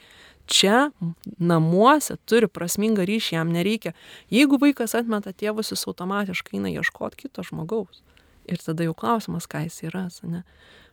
[0.47, 0.91] čia
[1.39, 3.93] namuose turi prasmingą ryšį jam nereikia.
[4.33, 8.03] Jeigu vaikas atmeta tėvus jis automatiškai eina ieškot kito žmogaus.
[8.47, 10.45] Ir tada jau klausimas ką jisai ras ane.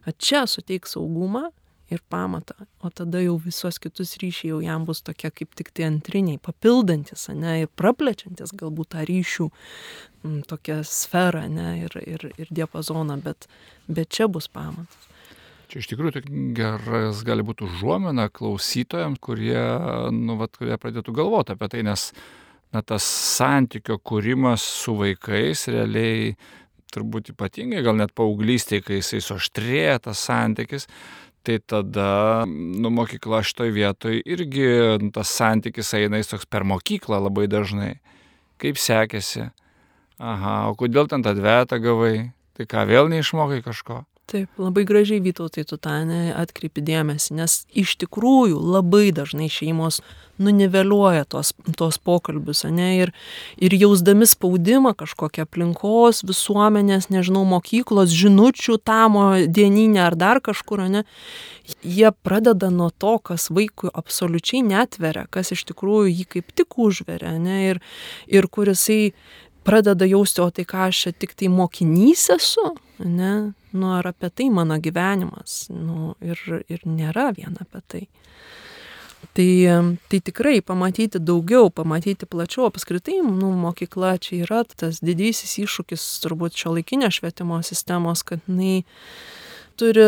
[0.07, 1.51] O čia suteik saugumą
[1.91, 6.39] ir pamatą o tada jau visus kitus ryšiai jau jam bus tokie kaip tiktai antriniai
[6.41, 13.19] papildantys ane ir praplečiantys galbūt tą ryšių m, tokią sferą ane ir, ir, ir diapazoną
[13.23, 13.49] bet,
[13.87, 15.09] bet čia bus pamatas.
[15.73, 16.21] Čia iš tikrųjų
[16.53, 19.57] geras gali būti užuomina klausytojams, kurie,
[20.13, 22.11] nu, vat, kurie pradėtų galvoti apie tai, nes
[22.73, 23.05] na, tas
[23.37, 26.35] santykio kūrimas su vaikais realiai
[26.93, 30.85] turbūt ypatingai, gal net paauglystėje, kai jisai suaštrėja tas santykis,
[31.43, 34.67] tai tada nu mokykla šitoj vietoj irgi
[35.15, 37.97] tas santykis eina jis toks per mokyklą labai dažnai.
[38.61, 39.49] Kaip sekėsi?
[40.23, 42.31] Aha, o kodėl ten tą dvetą gavai?
[42.55, 44.03] Tai ką, vėl neišmokai kažko?
[44.31, 45.97] Taip, labai gražiai Vytautai tu tą
[46.39, 49.99] atkreipi dėmesį, nes iš tikrųjų labai dažnai šeimos
[50.41, 53.11] nuniveliuoja tos, tos pokalbius, ne, ir,
[53.61, 61.03] ir jausdami spaudimą kažkokią aplinkos, visuomenės, nežinau, mokyklos, žinučių, tamo, dieninę ar dar kažkur, ne,
[61.83, 67.35] jie pradeda nuo to, kas vaikui absoliučiai netveria, kas iš tikrųjų jį kaip tik užveria,
[67.43, 67.83] ne, ir,
[68.31, 69.13] ir kurisai
[69.63, 74.29] pradeda jausti, o tai ką aš čia tik tai mokinys esu, ne, nu ar apie
[74.29, 78.03] tai mano gyvenimas, nu ir, ir nėra vien apie tai.
[79.33, 79.49] Tai,
[80.11, 86.59] tai tikrai pamatyti daugiau, pamatyti plačiau, apskritai, nu, mokykla čia yra tas didysis iššūkis turbūt
[86.59, 88.83] šio laikinio švietimo sistemos, kad jinai
[89.79, 90.05] turi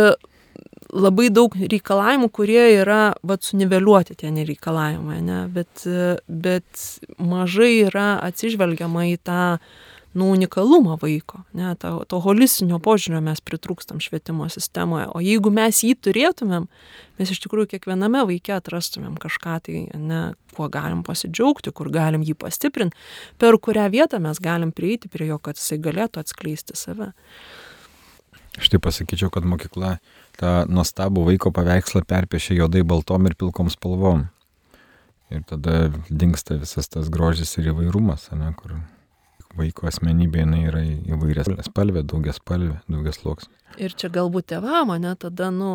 [0.95, 5.41] labai daug reikalavimų, kurie yra, vad, suniveliuoti tie nereikalavimai, ne?
[5.51, 5.84] bet,
[6.27, 6.86] bet
[7.19, 9.41] mažai yra atsižvelgiama į tą
[10.15, 15.10] nu, unikalumą vaiko, ne, to, to holistinio požiūrio mes pritrūkstam švietimo sistemoje.
[15.12, 16.69] O jeigu mes jį turėtumėm,
[17.19, 20.21] mes iš tikrųjų kiekviename vaikė atrastumėm kažką tai, ne,
[20.55, 22.95] kuo galim pasidžiaugti, kur galim jį pastiprinti,
[23.43, 27.12] per kurią vietą mes galim prieiti prie jo, kad jisai galėtų atskleisti save.
[28.55, 29.97] Štai pasakyčiau, kad mokykla
[30.39, 34.28] tą nuostabų vaiko paveikslą perpiešė juodai baltom ir pilkom spalvom.
[35.34, 38.78] Ir tada dinksta visas tas grožis ir įvairumas, ne, kur
[39.58, 43.52] vaiko asmenybė jinai yra įvairias spalvė, daugias spalvė, daugias sluoksnė.
[43.82, 45.71] Ir čia galbūt tėvam, ne, tada, nu,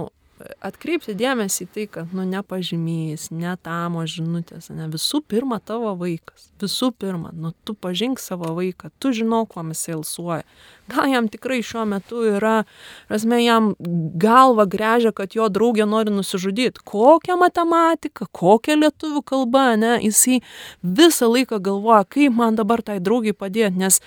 [0.64, 6.92] atkreipti dėmesį į tai, kad, nu, nepažymys, netamo žinutės, ne, visų pirma tavo vaikas, visų
[7.00, 10.46] pirma, nu, tu pažink savo vaiką, tu žinau, kuo jis ilsuoja,
[10.90, 12.64] gal jam tikrai šiuo metu yra,
[13.08, 13.72] prasme, jam
[14.20, 16.82] galva grežia, kad jo draugė nori nusižudyti.
[16.86, 20.40] Kokią matematiką, kokią lietuvių kalbą, ne, jisai
[20.82, 24.00] visą laiką galvoja, kaip man dabar tai draugiai padėti, nes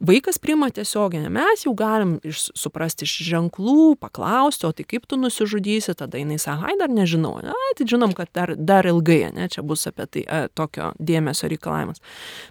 [0.00, 5.20] vaikas priima tiesioginę, mes jau galim iš, suprasti iš ženklų, paklausti, o tai kaip tu
[5.20, 9.50] nusižudysi, tada jinai sako, ai dar nežinau, ne, tai žinom, kad dar, dar ilgai, ne,
[9.52, 12.02] čia bus apie tai e, tokio dėmesio reikalavimas.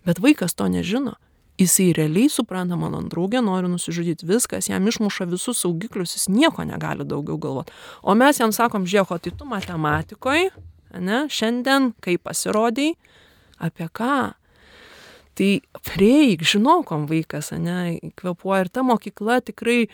[0.07, 1.17] Bet vaikas to nežino
[1.59, 7.05] jisai realiai supranta, mano draugė nori nusižudyti viskas, jam išmuša visus saugiklius, jis nieko negali
[7.07, 7.75] daugiau galvoti.
[8.01, 10.51] O mes jam sakom, žiūrėk, tai tu matematikoje,
[10.99, 12.93] ne, šiandien, kai pasirodai,
[13.61, 14.33] apie ką?
[15.39, 15.51] Tai
[15.87, 19.85] prieik, žinokom vaikas, ne, kvepuoja ir ta mokykla tikrai,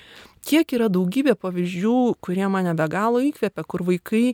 [0.47, 4.31] kiek yra daugybė pavyzdžių, kurie mane be galo įkvėpia, kur vaikai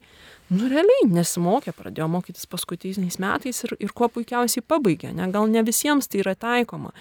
[0.54, 5.12] nu realiai nesimokė, pradėjo mokytis paskutiniais metais ir, ir kuo puikiausiai pabaigė.
[5.18, 5.28] Ne?
[5.34, 6.94] Gal ne visiems tai yra taikoma,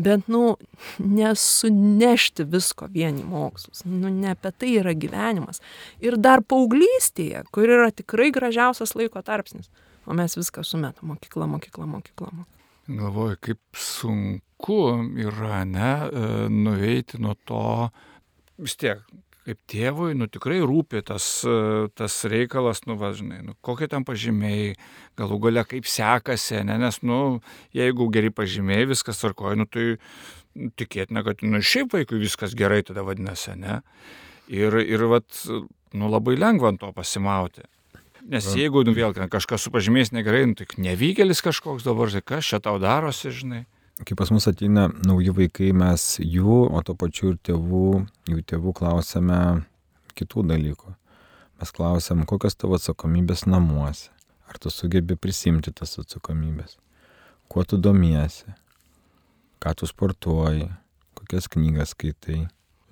[0.00, 0.54] bet, nu,
[1.02, 3.84] nesunešti visko vieni mokslus.
[3.84, 5.60] Nu, ne apie tai yra gyvenimas.
[6.00, 9.68] Ir dar paauglystėje, kur yra tikrai gražiausias laiko tarpsnis.
[10.06, 11.12] O mes viską sumetam.
[11.12, 12.32] Mokykla, mokykla, mokykla.
[12.32, 12.61] mokykla.
[12.92, 14.78] Galvoju, kaip sunku
[15.22, 17.62] yra, ne, e, nuveiti nuo to,
[18.60, 19.00] vis tiek,
[19.46, 21.24] kaip tėvui, nu tikrai rūpi tas,
[21.98, 24.74] tas reikalas, nu važinai, nu kokie ten pažymiai,
[25.18, 27.40] galų gale kaip sekasi, ne, nes, nu,
[27.74, 29.96] jeigu geri pažymiai, viskas tvarkoja, nu tai
[30.78, 33.80] tikėtina, kad, nu, šiaip vaikui viskas gerai tada vadinasi, ne.
[34.52, 35.26] Ir, ir vat,
[35.96, 37.64] nu, labai lengva ant to pasimauti.
[38.30, 42.46] Nes jeigu, nu, vėl kažkas su pažymiais negerai, nu, tai nevykėlis kažkoks dabar, tai kas
[42.46, 43.64] čia tau darosi, žinai
[44.04, 47.90] kai pas mus ateina nauji vaikai, mes jų, o to pačiu ir tėvų,
[48.30, 49.38] jų tėvų klausime
[50.18, 50.94] kitų dalykų.
[51.60, 54.10] Mes klausiam, kokios tavo atsakomybės namuose.
[54.50, 56.76] Ar tu sugebi prisimti tas atsakomybės?
[57.48, 58.50] Kuo tu domiesi?
[59.62, 60.66] Ką tu sportuoji?
[61.16, 62.42] Kokias knygas skaitai?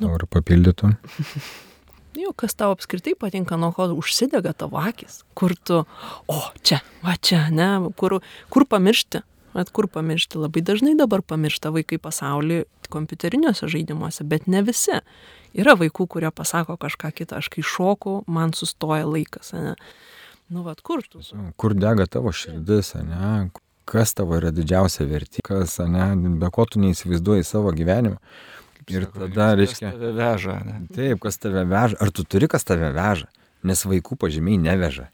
[0.00, 0.14] Nu.
[0.14, 0.94] Ar papildytum?
[2.18, 5.84] Jau, kas tau apskritai patinka, nuo ko užsidega tavo akis, kur tu,
[6.26, 7.68] o čia, va čia, ne,
[7.98, 8.18] kur,
[8.50, 9.22] kur pamiršti,
[9.54, 10.38] Bet kur pamiršti?
[10.38, 15.00] Labai dažnai dabar pamiršta vaikai pasaulį kompiuteriniuose žaidimuose, bet ne visi.
[15.58, 19.52] Yra vaikų, kurie pasako kažką kitą, aš kai šoku, man sustoja laikas.
[19.54, 19.74] Ne?
[20.50, 21.22] Nu, vad, kur tu?
[21.58, 23.50] Kur dega tavo širdis, ne?
[23.90, 26.12] Kas tavo yra didžiausia vertė, kas, ne?
[26.38, 28.20] Be ko tu neįsivaizduoji savo gyvenimą.
[28.88, 29.90] Ir tada, reiškia.
[29.90, 30.80] Kas tave veža, ne?
[30.96, 32.00] Taip, kas tave veža.
[32.00, 33.28] Ar tu turi, kas tave veža?
[33.66, 35.10] Nes vaikų pažymiai neveža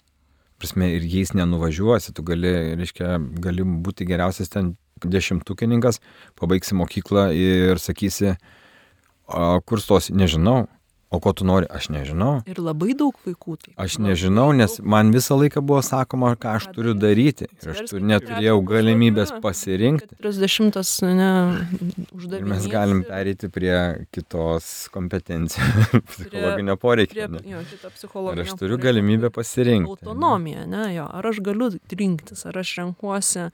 [0.59, 4.75] prasme, ir jais nenuvažiuosi, tu gali, reiškia, gali būti geriausias ten
[5.05, 6.01] dešimtukininkas,
[6.41, 8.37] pabaigsi mokyklą ir sakysi,
[9.69, 10.65] kur stosi, nežinau,
[11.11, 12.41] O ko tu nori, aš nežinau.
[12.51, 13.73] Ir labai daug vaikų tai.
[13.79, 17.47] Aš nežinau, nes man visą laiką buvo sakoma, ką aš turiu daryti.
[17.63, 20.19] Ir aš tur, neturėjau galimybės pasirinkti.
[20.19, 21.31] 30 ne,
[22.11, 22.43] uždavinys.
[22.43, 23.79] Ir mes galim perėti prie
[24.11, 27.31] kitos kompetencijos, psichologinio poreikio.
[27.39, 28.43] Prie, jo, kito psichologinio.
[28.43, 30.01] Ir aš turiu galimybę pasirinkti.
[30.01, 31.07] Autonomija, ne, jo.
[31.07, 33.53] Ar aš galiu rinktis, ar aš renkuosi.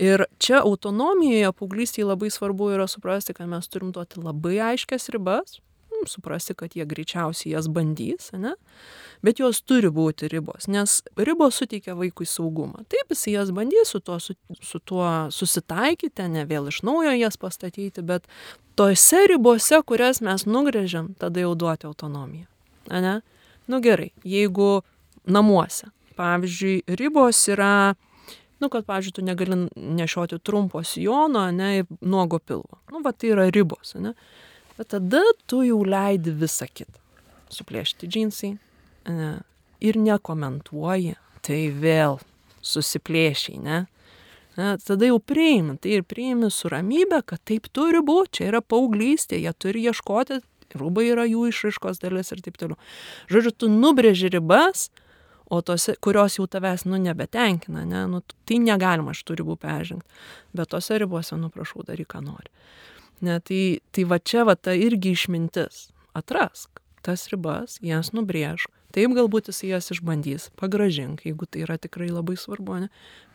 [0.00, 5.60] Ir čia autonomijoje, paauglystėje labai svarbu yra suprasti, kad mes turim duoti labai aiškias ribas,
[6.08, 8.54] suprasti, kad jie greičiausiai jas bandys, ne?
[9.24, 12.84] bet jos turi būti ribos, nes ribos suteikia vaikui saugumą.
[12.88, 17.36] Taip, jis jas bandys su tuo, su, su tuo susitaikyti, ne vėl iš naujo jas
[17.40, 18.28] pastatyti, bet
[18.80, 22.46] tose ribose, kurias mes nugrėžiam, tada jau duoti autonomiją.
[22.90, 23.20] Ne?
[23.68, 24.80] Nu gerai, jeigu
[25.28, 27.94] namuose, pavyzdžiui, ribos yra
[28.60, 32.80] nu, kad, pavyzdžiui, tu negali nešioti trumpo sijono, ne, nuogo pilvo.
[32.92, 34.12] Nu, va, tai yra ribos, ne.
[34.80, 36.96] Bet tada tu jau leidi visą kitą.
[37.52, 38.54] Suplėšti džinsai
[39.12, 39.32] ne,
[39.84, 42.16] ir nekomentuoji, tai vėl
[42.64, 43.82] susiplėšiai, ne?
[44.56, 44.70] ne?
[44.80, 49.42] Tada jau priimi, tai ir priimi su ramybė, kad taip turi būti, čia yra paauglystė,
[49.42, 50.40] jie turi ieškoti,
[50.80, 52.80] rūbai yra jų išraiškos dalis ir taip toliau.
[53.28, 54.88] Žodžiu, tu nubrėži ribas,
[55.50, 60.22] o tose, kurios jau tavęs, nu, nebetenkina, ne, nu, tai negalima šitų ribų peržengti,
[60.56, 62.48] bet tose ribose, nu, prašau, daryk, ką nori.
[63.20, 65.88] Ne, tai, tai va čia va ta irgi išmintis.
[66.16, 68.70] Atrask tas ribas, jas nubrėžk.
[68.90, 72.88] Taip galbūt jis jas išbandys, pagražink, jeigu tai yra tikrai labai svarbu, ne?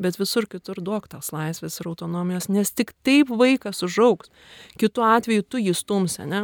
[0.04, 4.34] bet visur kitur duok tas laisvės ir autonomijos, nes tik taip vaikas užauks.
[4.76, 6.44] Kitu atveju tu jį stumsi, ne?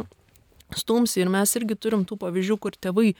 [0.72, 3.12] Stumsi ir mes irgi turim tų pavyzdžių, kur tėvai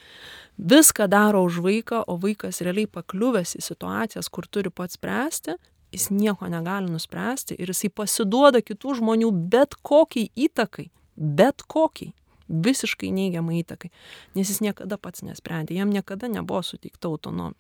[0.57, 5.59] viską daro už vaiką, o vaikas realiai pakliuvęs į situacijas, kur turi pats spręsti,
[5.93, 12.13] jis nieko negali nuspręsti ir jisai pasiduoda kitų žmonių bet kokiai įtakai, bet kokiai
[12.53, 13.91] visiškai neigiamai įtakai,
[14.37, 17.57] nes jis niekada pats nesprendė, jam niekada nebuvo suteikta autonomija.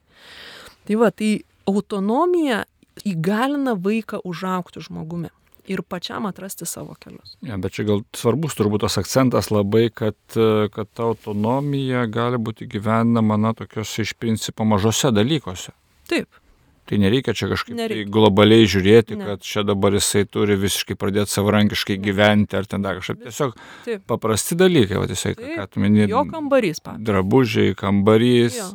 [0.88, 1.30] Tai va, tai
[1.70, 2.64] autonomija
[3.08, 5.30] įgalina vaiką užaukti žmogumi
[5.70, 7.36] ir pačiam atrasti savo kelius.
[7.46, 12.66] Ja, bet čia gal svarbus turbūt tas akcentas labai, kad, kad ta autonomija gali būti
[12.70, 15.72] gyvenama, na, tokiuose iš principo mažose dalykuose.
[16.10, 16.41] Taip.
[16.82, 19.26] Tai nereikia čia kažkaip tai globaliai žiūrėti, ne.
[19.30, 22.02] kad čia dabar jisai turi visiškai pradėti savarankiškai ne.
[22.08, 23.20] gyventi ar ten dar kažkaip.
[23.28, 23.54] Tiesiog
[23.86, 24.02] Taip.
[24.10, 26.10] paprasti dalykai, o tiesiog, ką tu minėjai.
[26.10, 27.06] Jo kambarys, pavyzdžiui.
[27.06, 28.58] Drabužiai, kambarys.
[28.58, 28.72] Jo.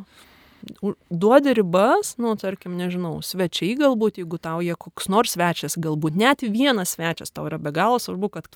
[1.09, 6.43] Duodi ribas, nu, tarkim, nežinau, svečiai galbūt, jeigu tau jie koks nors svečias, galbūt net
[6.43, 8.49] vienas svečias, tau yra be galo svarbu, kad,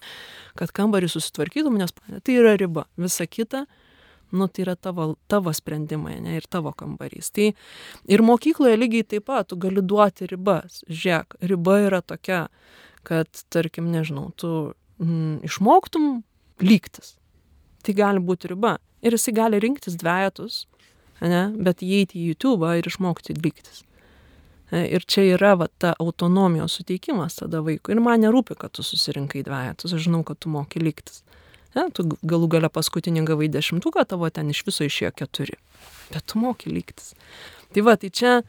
[0.60, 2.88] kad kambarį susitvarkytum, nes tai yra riba.
[3.00, 3.66] Visa kita
[4.32, 7.32] nu tai yra tavo tavo sprendimai ane ir tavo kambarys.
[7.36, 7.52] Tai
[8.12, 10.84] ir mokykloje lygiai taip pat tu gali duoti ribas.
[10.90, 12.48] Žiūrėk riba yra tokia
[13.04, 16.22] kad tarkim nežinau tu mm, išmoktum
[16.62, 17.16] lygtis.
[17.82, 18.78] Tai gali būti riba.
[19.02, 20.66] Ir jisai gali rinktis dvejetus
[21.22, 23.84] ane bet įeiti į jutubą ir išmokti lygtis.
[24.72, 27.96] E, Ir čia yra va, ta autonomijos suteikimas tada vaikui.
[27.96, 31.24] Ir man nerūpi, kad tu susirinkai dvejetus, aš žinau, kad tu moki liktis.
[31.78, 35.56] Ne, tu galų gale paskutinį gavai dešimtuką, tavo ten iš viso išėjo keturi.
[36.12, 37.14] Bet tu moki lygtis.
[37.72, 38.42] Tai va, tai čia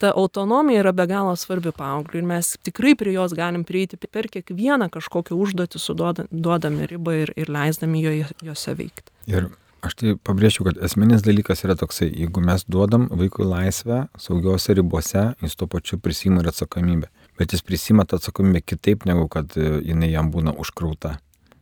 [0.00, 4.30] ta autonomija yra be galo svarbi paaugliui ir mes tikrai prie jos galim prieiti per
[4.32, 8.14] kiekvieną kažkokią užduotį suduodami ribą ir, ir leisdami jo,
[8.48, 9.12] jose veikti.
[9.28, 9.50] Ir
[9.84, 15.26] aš tai pabrėžiu, kad esminis dalykas yra toksai, jeigu mes duodam vaikui laisvę saugiose ribose,
[15.44, 17.12] jis tuo pačiu prisima ir atsakomybę.
[17.36, 21.18] Bet jis prisima tą atsakomybę kitaip, negu kad e, jinai jam būna užkrauta.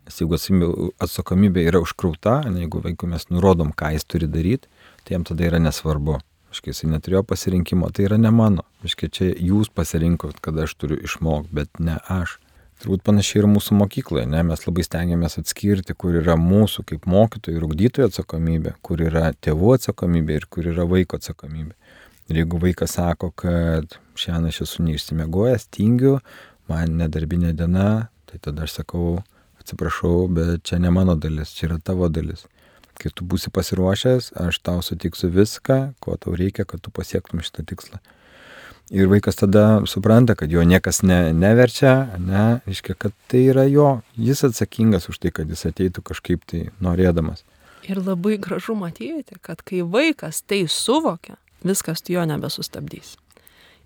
[0.08, 0.38] Nes jeigu
[1.04, 4.70] atsakomybė yra užkrauta, jeigu vaikui mes nurodom, ką jis turi daryti,
[5.04, 6.16] tai jam tada yra nesvarbu.
[6.48, 8.64] Iškai jisai neturėjo pasirinkimo, tai yra ne mano.
[8.88, 12.38] Iškai čia jūs pasirinkot, kad aš turiu išmokti, bet ne aš.
[12.80, 14.40] Turbūt panašiai ir mūsų mokykloje, ne?
[14.48, 19.74] mes labai stengiamės atskirti, kur yra mūsų kaip mokytojų ir ugdytojų atsakomybė, kur yra tėvų
[19.76, 21.74] atsakomybė ir kur yra vaiko atsakomybė.
[22.30, 26.20] Ir jeigu vaikas sako, kad šiandien aš esu neišsimiegojęs, tingiu,
[26.70, 27.88] man nedarbinė diena,
[28.30, 29.18] tai tada aš sakau,
[29.68, 32.46] atsiprašau, bet čia ne mano dalis, čia yra tavo dalis.
[32.98, 37.66] Kai tu būsi pasiruošęs, aš tau sutiksiu viską, ko tau reikia, kad tu pasiektum šitą
[37.68, 38.00] tikslą.
[38.90, 44.00] Ir vaikas tada supranta, kad jo niekas ne, neverčia, ne, reiškia, kad tai yra jo,
[44.16, 47.44] jis atsakingas už tai, kad jis ateitų kažkaip tai norėdamas.
[47.84, 53.14] Ir labai gražu matyti, kad kai vaikas tai suvokia, viskas tu jo nebesustabdys.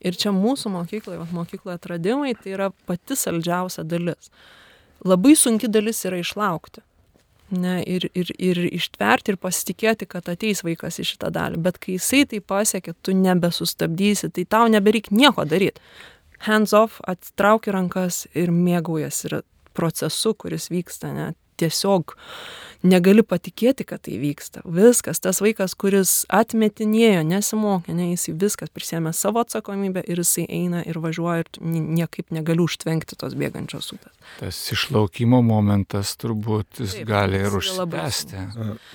[0.02, 4.30] Ir čia mūsų mokykloje, mokykloje atradimai, tai yra pati saldžiausia dalis
[5.04, 6.82] labai sunki dalis yra išlaukti.
[7.52, 11.60] Ne, ir, ir, ir ištverti ir pasitikėti, kad ateis vaikas į šitą dalį.
[11.60, 15.82] Bet kai jisai tai pasiekia, tu nebesustabdysi, tai tau nebereik nieko daryti.
[16.46, 19.42] Hands off, atitrauki rankas ir mėgaujas ir
[19.76, 21.12] procesu, kuris vyksta.
[21.12, 21.28] Ne.
[21.62, 22.16] Tiesiog
[22.82, 24.62] negali patikėti, kad tai vyksta.
[24.66, 30.82] Viskas, tas vaikas, kuris atmetinėjo, nesimokė, ne, jis viskas prisėmė savo atsakomybę ir jisai eina
[30.86, 34.18] ir važiuoja ir niekaip negali užtvenkti tos bėgančios upės.
[34.40, 38.44] Tas išlaukimo momentas turbūt jis Taip, gali ir užsitęsti.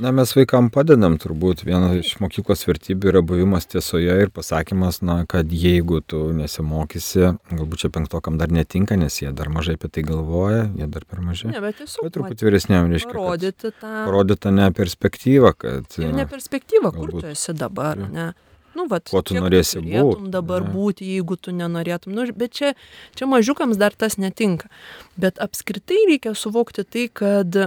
[0.04, 1.64] Na, mes vaikam padedam turbūt.
[1.68, 7.86] Viena iš mokyklos vertybių yra buvimas tiesoje ir pasakymas, na, kad jeigu tu nesimokysi, galbūt
[7.86, 11.52] čia penktokam dar netinka, nes jie dar mažai apie tai galvoja, jie dar per maži.
[11.52, 12.08] Ne, bet tiesiog.
[12.08, 13.14] Bet truputį vyresniam reiškia.
[13.14, 13.94] Parodyti tą.
[14.10, 15.88] Parodyta ne perspektyva, kad.
[16.02, 18.12] Ir ne perspektyva, kur tu esi dabar, ja.
[18.12, 18.28] ne
[18.78, 20.30] nu, vat, kuo tu norėsi būti.
[20.34, 20.72] dabar ne.
[20.76, 22.14] būti, jeigu tu nenorėtum.
[22.16, 22.74] Nu, bet čia,
[23.18, 24.70] čia mažiukams dar tas netinka.
[25.18, 27.58] Bet apskritai reikia suvokti tai, kad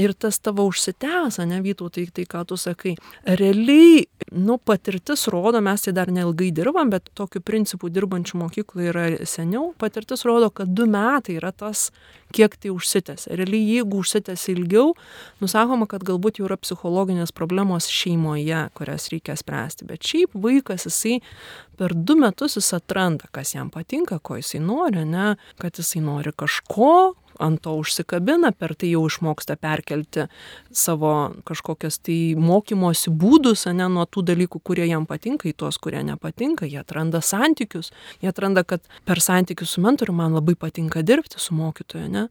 [0.00, 2.94] ir tas tavo užsitęsa, ne vytų, tai, tai ką tu sakai.
[3.26, 9.08] Realiai, nu, patirtis rodo, mes tai dar neilgai dirbam, bet tokiu principu dirbančių mokyklų yra
[9.28, 9.72] seniau.
[9.80, 11.88] Patirtis rodo, kad du metai yra tas
[12.34, 13.36] kiek tai užsitęsia.
[13.38, 14.92] Realiai, jeigu užsitęsia ilgiau,
[15.42, 19.88] nusakoma, kad galbūt jau yra psichologinės problemos šeimoje, kurias reikia spręsti.
[19.88, 21.20] Bet šiaip vaikas, jisai
[21.78, 26.34] per du metus jis atranda, kas jam patinka, ko jisai nori, ne, kad jisai nori
[26.36, 30.26] kažko, ant to užsikabina, per tai jau išmoksta perkelti
[30.74, 31.14] savo
[31.48, 36.68] kažkokias tai mokymosi būdus, ne nuo tų dalykų, kurie jam patinka, į tuos, kurie nepatinka,
[36.68, 37.92] jie atranda santykius,
[38.22, 42.28] jie atranda, kad per santykius su mentoriu man labai patinka dirbti su mokytoju, ne?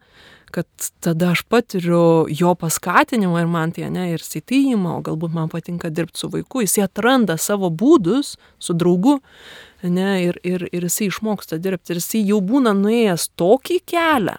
[0.53, 0.65] kad
[0.99, 5.89] tada aš patiriu jo paskatinimą ir man tai ne ir įsitėjimą, o galbūt man patinka
[5.89, 9.17] dirbti su vaiku, jis atranda savo būdus su draugu
[9.81, 11.93] ne, ir, ir, ir jisai išmoksta dirbti.
[11.93, 14.37] Ir jisai jau būna nuėjęs tokį kelią,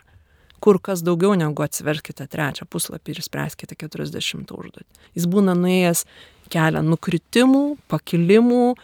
[0.64, 4.86] kur kas daugiau negu atsiverskite trečią puslapį ir spręskite 40 užduotį.
[5.12, 6.06] Jis būna nuėjęs
[6.52, 8.74] kelią nukritimų, pakilimų,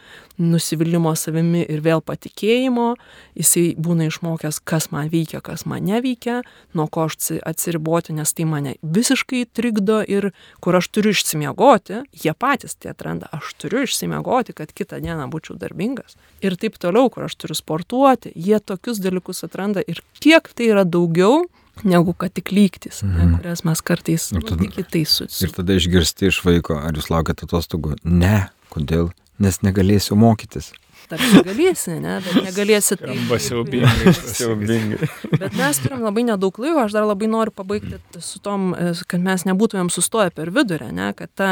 [0.41, 2.95] nusivylimų savimi ir vėl patikėjimo,
[3.37, 6.41] jisai būna išmokęs, kas man veikia, kas man neveikia,
[6.77, 7.19] nuo ko aš
[7.49, 10.31] atsiriboti, nes tai mane visiškai trikdo ir
[10.65, 15.59] kur aš turiu išsimiegoti, jie patys tai atranda, aš turiu išsimiegoti, kad kitą dieną būčiau
[15.61, 16.17] darbingas.
[16.41, 20.89] Ir taip toliau, kur aš turiu sportuoti, jie tokius dalykus atranda ir kiek tai yra
[20.89, 21.45] daugiau,
[21.87, 23.15] negu kad tik lygtis, mm.
[23.15, 23.39] ne, mhm.
[23.41, 25.49] kurias mes kartais ir tada, nu, kitais susitikime.
[25.49, 27.97] Ir tada išgirsti iš vaiko, ar jūs laukiate atostogų?
[28.05, 29.11] Ne, kodėl?
[29.41, 30.73] Nes negalėsiu mokytis.
[31.11, 33.17] Tarsi galėsi, ne, bet negalėsi tai.
[33.27, 34.13] Basiaubingai.
[34.13, 35.09] Basiaubingai.
[35.43, 38.71] bet mes turim labai nedaug laiko, aš dar labai noriu pabaigti su tom,
[39.11, 41.51] kad mes nebūtumėm sustoję per vidurę, ne, kad ta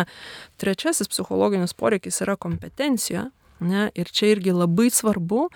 [0.63, 3.29] trečiasis psichologinis poreikis yra kompetencija,
[3.65, 5.49] ne, ir čia irgi labai svarbu,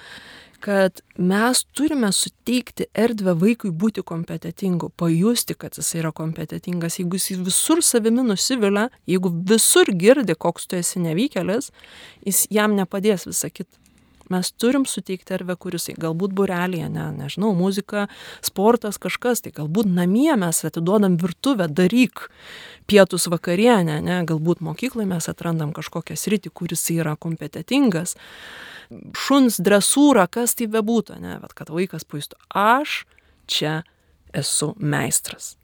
[0.62, 7.00] kad mes turime suteikti erdvę vaikui būti kompetitingu, pajusti, kad jis yra kompetitingas.
[7.00, 11.72] Jeigu jis visur savimi nusivilia, jeigu visur girdi, koks tu esi nevykėlis,
[12.26, 13.81] jis jam nepadės visą kitą.
[14.30, 18.06] Mes turim suteikti erdvę, kuris galbūt burelėje, ne, nežinau, muzika,
[18.44, 22.28] sportas, kažkas, tai galbūt namie mes atiduodam virtuvę, daryk
[22.86, 28.16] pietus vakarienę, ne, galbūt mokykloje mes atrandam kažkokią sritį, kuris yra kompetitingas
[29.16, 33.02] šuns dresūra, kas tai bebūtų, ne, bet kad vaikas pajustų, aš
[33.50, 33.80] čia
[34.36, 35.56] esu meistras.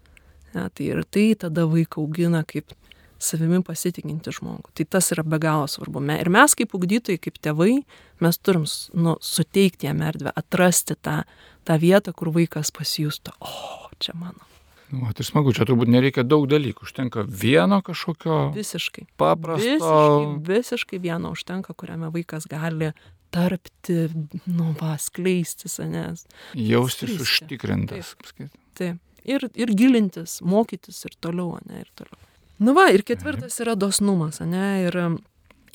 [0.54, 2.72] Ne, tai ir tai tada vaiką augina kaip
[3.18, 4.72] savimi pasitikinti žmogų.
[4.78, 6.02] Tai tas yra be galo svarbu.
[6.14, 7.80] Ir mes kaip ugdytojai, kaip tėvai,
[8.24, 11.22] mes turim nu, suteikti jam erdvę, atrasti tą,
[11.68, 14.46] tą vietą, kur vaikas pasijustų, o, čia mano.
[14.88, 18.38] Nu, tai smagu, čia turbūt nereikia daug dalykų, užtenka vieno kažkokio.
[18.54, 19.04] Visiškai.
[19.20, 19.66] Paprasto.
[19.66, 22.94] Visiškai, visiškai vieno užtenka, kuriame vaikas gali
[23.34, 24.06] tarpti,
[24.48, 26.24] nu, va, skleistis, nes.
[26.56, 28.14] Jaustis užtikrintas.
[28.16, 28.48] Taip.
[28.78, 29.04] Taip.
[29.28, 32.27] Ir, ir gilintis, mokytis ir toliau, ne, ir toliau.
[32.58, 34.96] Nu va, ir ketvirtas yra dosnumas, ne, ir,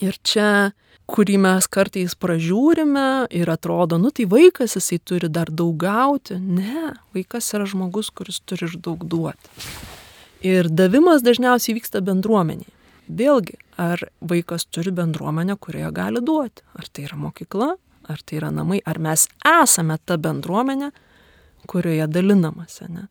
[0.04, 0.74] ir čia,
[1.08, 6.36] kurį mes kartais pražiūrime ir atrodo, nu tai vaikas, jisai turi dar daug gauti.
[6.40, 9.52] Ne, vaikas yra žmogus, kuris turi ir daug duoti.
[10.44, 12.74] Ir davimas dažniausiai vyksta bendruomeniai
[13.08, 16.64] vėlgi, ar vaikas turi bendruomenę, kurioje gali duoti.
[16.78, 17.74] Ar tai yra mokykla,
[18.08, 20.90] ar tai yra namai, ar mes esame ta bendruomenė,
[21.70, 22.88] kurioje dalinamasi.
[22.92, 23.06] Ne?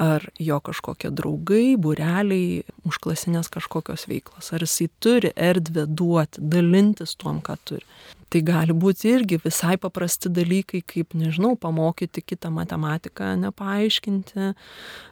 [0.00, 4.48] Ar jo kažkokie draugai, bureliai, užklasinės kažkokios veiklos.
[4.56, 7.84] Ar jisai turi erdvę duoti, dalintis tuom, ką turi
[8.30, 14.50] tai gali būti irgi visai paprasti dalykai, kaip, nežinau, pamokyti kitą matematiką, nepaaiškinti,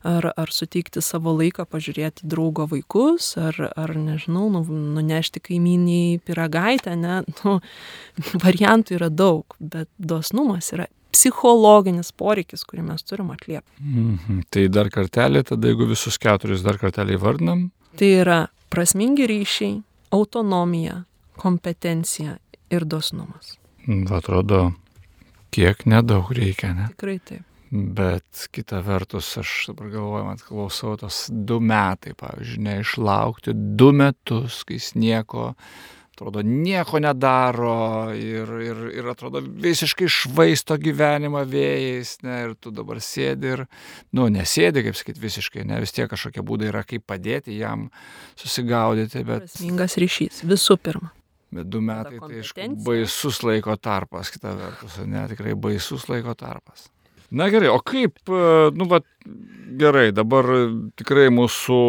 [0.09, 4.63] ar, ar suteikti savo laiką pažiūrėti draugo vaikus, ar, ar nežinau, nu,
[4.99, 7.59] nunešti kaiminiai piragaitę, ne, nu,
[8.45, 13.83] variantų yra daug, bet dosnumas yra psichologinis poreikis, kurį mes turim atliepti.
[13.83, 14.43] Mhm.
[14.51, 17.71] Tai dar kartelį, tada jeigu visus keturis dar kartelį vardinam.
[17.99, 18.41] Tai yra
[18.71, 19.83] prasmingi ryšiai,
[20.15, 21.05] autonomija,
[21.39, 22.39] kompetencija
[22.71, 23.57] ir dosnumas.
[24.13, 24.73] Atrodo,
[25.55, 26.89] kiek nedaug reikia, ne?
[26.93, 27.45] Tikrai taip.
[27.71, 34.63] Bet kita vertus, aš dabar galvoju, man klausau tos du metai, pavyzdžiui, neišlaukti du metus,
[34.69, 35.51] kai jis nieko,
[36.19, 42.99] atrodo, nieko nedaro ir, ir, ir atrodo visiškai švaisto gyvenimą vėjais, ne, ir tu dabar
[43.05, 43.65] sėdi ir,
[44.19, 47.87] nu, nesėdi, kaip sakyti, visiškai, ne, vis tiek kažkokie būdai yra, kaip padėti jam
[48.39, 49.47] susigaudyti, bet...
[49.47, 51.15] Prasmingas ryšys, visų pirma.
[51.55, 56.91] Bet du metai tai aišku baisus laiko tarpas, kita vertus, ne, tikrai baisus laiko tarpas.
[57.31, 59.03] Na gerai, o kaip, e, nu, va,
[59.77, 60.47] gerai, dabar
[60.97, 61.81] tikrai mūsų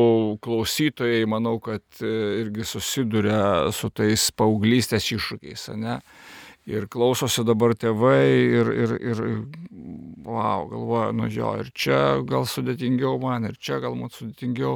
[0.43, 2.11] klausytojai, manau, kad e,
[2.41, 6.01] irgi susiduria su tais paauglystės iššūkiais, ne?
[6.69, 8.25] Ir klausosi dabar tėvai
[8.59, 9.21] ir, ir, ir
[10.27, 14.75] wow, galvoja, nu jo, ir čia gal sudėtingiau man, ir čia galbūt sudėtingiau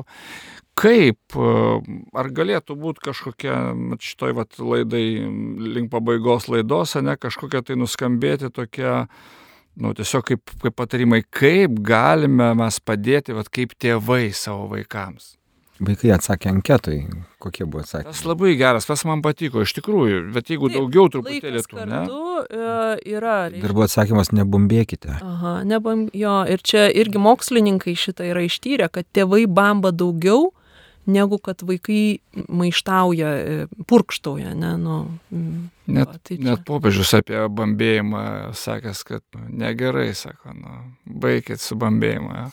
[0.79, 3.57] kaip, ar galėtų būti kažkokia,
[4.01, 5.05] šitoj vat, laidai,
[5.75, 9.03] link pabaigos laidos, ne, kažkokia tai nuskambėti tokia,
[9.79, 15.33] nu, tiesiog kaip, kaip patarimai, kaip galime mes padėti, vat, kaip tėvai savo vaikams.
[15.83, 16.99] vaikai atsakė anketui,
[17.43, 18.13] kokie buvo atsakymai?
[18.13, 22.01] Tas labai geras, tas man patiko, iš tikrųjų, bet jeigu Taip, daugiau truputėlį tų, ne?
[22.45, 22.67] e,
[23.15, 23.37] yra.
[23.51, 25.17] Dar buvo atsakymas, nebumbėkite.
[25.19, 30.51] Aha, nebam, jo, ir čia irgi mokslininkai šitą yra ištyrę, kad tėvai bamba daugiau,
[31.05, 34.97] negu kad vaikai maištauja, e, purkštauja, ne, nu.
[35.31, 41.59] mm, Net, va, tai net čia- popiežius apie bambėjimą sakęs, kad negerai, sako, nu, baikit
[41.59, 42.31] su bambėjimu.
[42.35, 42.45] Ja.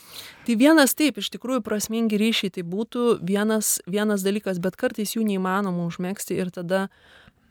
[0.45, 5.23] Tai vienas taip, iš tikrųjų prasmingi ryšiai tai būtų vienas, vienas dalykas, bet kartais jų
[5.23, 6.89] neįmanoma užmėgsti ir tada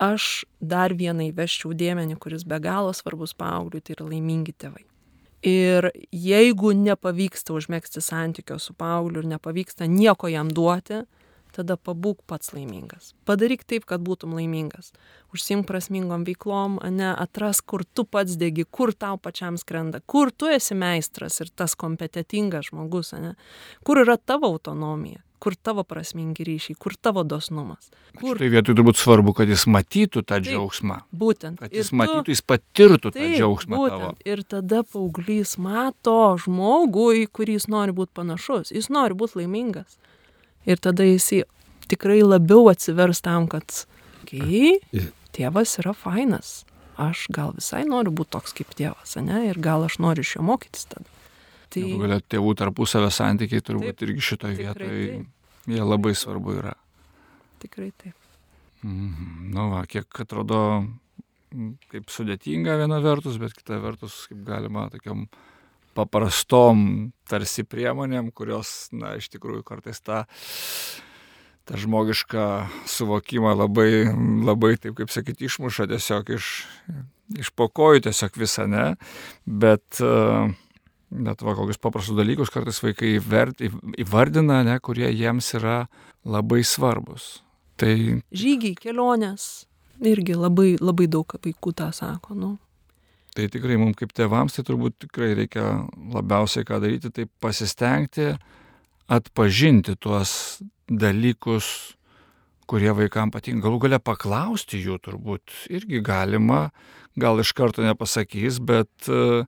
[0.01, 4.85] aš dar vieną įveščiau dėmenį, kuris be galo svarbus paaugliui, tai yra laimingi tėvai.
[5.47, 11.05] Ir jeigu nepavyksta užmėgsti santykio su paaugliu ir nepavyksta nieko jam duoti,
[11.57, 13.15] tada pabūk pats laimingas.
[13.27, 14.93] Padaryk taip, kad būtum laimingas.
[15.35, 20.51] Užsimk prasmingom veiklom, ne atras, kur tu pats degi, kur tau pačiam skrenda, kur tu
[20.51, 23.35] esi meistras ir tas kompetitingas žmogus, ne?
[23.87, 27.89] kur yra tavo autonomija, kur tavo prasmingi ryšiai, kur tavo dosnumas.
[28.21, 30.45] Kur Tai vietoj turbūt svarbu, kad jis matytų tą Taip.
[30.51, 30.99] džiaugsmą.
[31.17, 31.59] būtent.
[31.59, 33.89] Kad Ir jis tu- matytų, jis patirtų tą Taip, džiaugsmą būtent.
[34.05, 34.15] tavo.
[34.25, 38.71] Ir tada paauglys mato žmogų, į kurį jis nori būti panašus.
[38.71, 39.97] Jis nori būti laimingas.
[40.67, 41.31] Ir tada jis
[41.89, 43.65] tikrai labiau atsivers tam, kad,
[44.29, 46.65] kai Ir- tėvas yra fainas,
[46.99, 49.49] aš gal visai noriu būti toks kaip tėvas, ne?
[49.49, 51.07] Ir gal aš noriu iš jo mokytis tada.
[51.71, 55.69] Tai Galų galia tėvų tarpusavio santykiai turbūt Taip, irgi šitoje vietoje, taip.
[55.71, 56.75] jie labai svarbu yra.
[57.63, 58.17] tikrai taip.
[58.83, 59.51] Mhm.
[59.55, 60.61] Nu, va, kiek atrodo
[61.91, 65.27] kaip sudėtinga viena vertus, bet kita vertus, kaip galima tokiam
[65.99, 70.23] paprastom tarsi priemonėm, kurios, na, iš tikrųjų kartais tą,
[71.67, 72.47] tą žmogišką
[72.89, 73.91] suvokimą labai,
[74.47, 76.51] labai, taip kaip sakyti, išmuša tiesiog iš,
[77.43, 78.87] iš pokojų tiesiog visą, ne,
[79.45, 80.55] bet, e,
[81.11, 83.63] bet va, kokius paprastus dalykus kartais vaikai įvert,
[84.01, 85.85] įvardina, ne, kurie jiems yra
[86.25, 87.41] labai svarbus.
[87.81, 87.95] Tai
[88.31, 89.67] Žygiai, kelionės.
[90.01, 92.35] Irgi labai, labai daug vaikų tą sako.
[92.37, 92.51] Nu.
[93.37, 95.67] Tai tikrai mums kaip tėvams, tai turbūt tikrai reikia
[96.15, 98.33] labiausiai ką daryti, tai pasistengti
[99.11, 101.67] atpažinti tuos dalykus,
[102.71, 103.67] kurie vaikams patinka.
[103.67, 106.69] Galų gale paklausti jų turbūt irgi galima,
[107.19, 109.45] gal iš karto nepasakys, bet, e,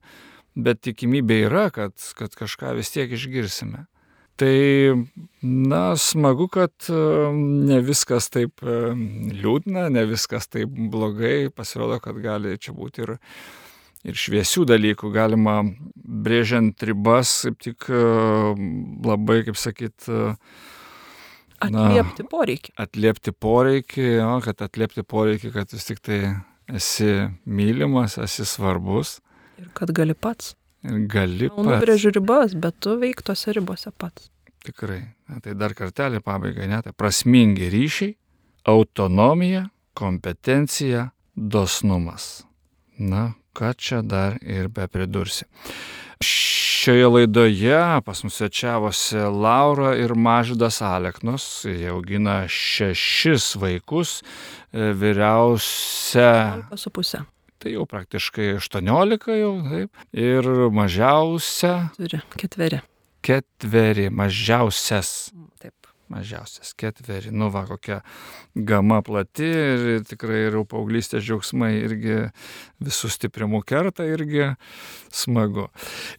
[0.55, 3.87] bet tikimybė yra, kad, kad kažką vis tiek išgirsime.
[4.35, 4.53] Tai,
[5.45, 7.01] na, smagu, kad e,
[7.69, 8.77] ne viskas taip e,
[9.29, 13.13] liūdna, ne viskas taip blogai, pasirodo, kad gali čia būti ir,
[14.09, 15.59] ir šviesių dalykų, galima
[15.93, 18.05] brėžiant ribas, kaip tik e,
[19.05, 20.09] labai, kaip sakyt,
[21.63, 21.85] Na.
[21.87, 22.71] Atliepti poreikį.
[22.83, 26.17] atliepti poreikį, jo, kad atliepti poreikį, kad vis tik tai
[26.67, 29.21] esi mylimas, esi svarbus
[29.61, 30.55] Ir kad gali pats.
[30.83, 31.63] gali pats.
[31.67, 34.29] nubrėžiu ribas, bet tu veik tose ribose pats.
[34.63, 35.01] Tikrai.
[35.27, 38.15] Na, tai dar kartelį pabaigai, ne, tai prasmingi ryšiai,
[38.71, 42.43] autonomija, kompetencija, dosnumas.
[42.99, 45.47] Na, ką čia dar ir be pridursi.
[46.23, 51.65] Šioje laidoje pas mus svečiavosi Laura ir Mažydas Aleknos.
[51.67, 54.21] Jie augina šešis vaikus,
[54.71, 56.31] e, vyriausia
[56.75, 57.23] Su pusė.
[57.63, 60.03] Tai jau praktiškai 18 jau, taip.
[60.11, 62.81] Ir mažiausia Turi ketveri.
[63.23, 65.31] ketveri, mažiausias,
[65.63, 65.87] Taip.
[66.11, 67.31] mažiausias ketveri.
[67.31, 68.01] Nu va, kokia
[68.53, 72.17] gama plati ir tikrai ir paauglystės džiaugsmai irgi
[72.83, 74.51] visų stiprimų kerta irgi
[75.09, 75.69] smagu.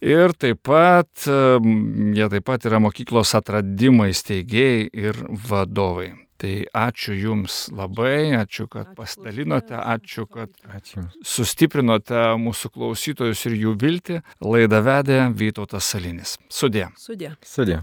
[0.01, 6.11] Ir taip pat, jie taip pat yra mokyklos atradimai steigėjai ir vadovai.
[6.37, 11.05] Tai ačiū Jums labai, ačiū, kad pasidalinote, ačiū, kad Ačiū.
[11.23, 14.21] sustiprinote mūsų klausytojus ir jų viltį.
[14.43, 16.35] Laidą vedė Vytautas Salinis.
[16.51, 16.89] Sudė.
[16.99, 17.37] Sudė.
[17.39, 17.79] Sudė.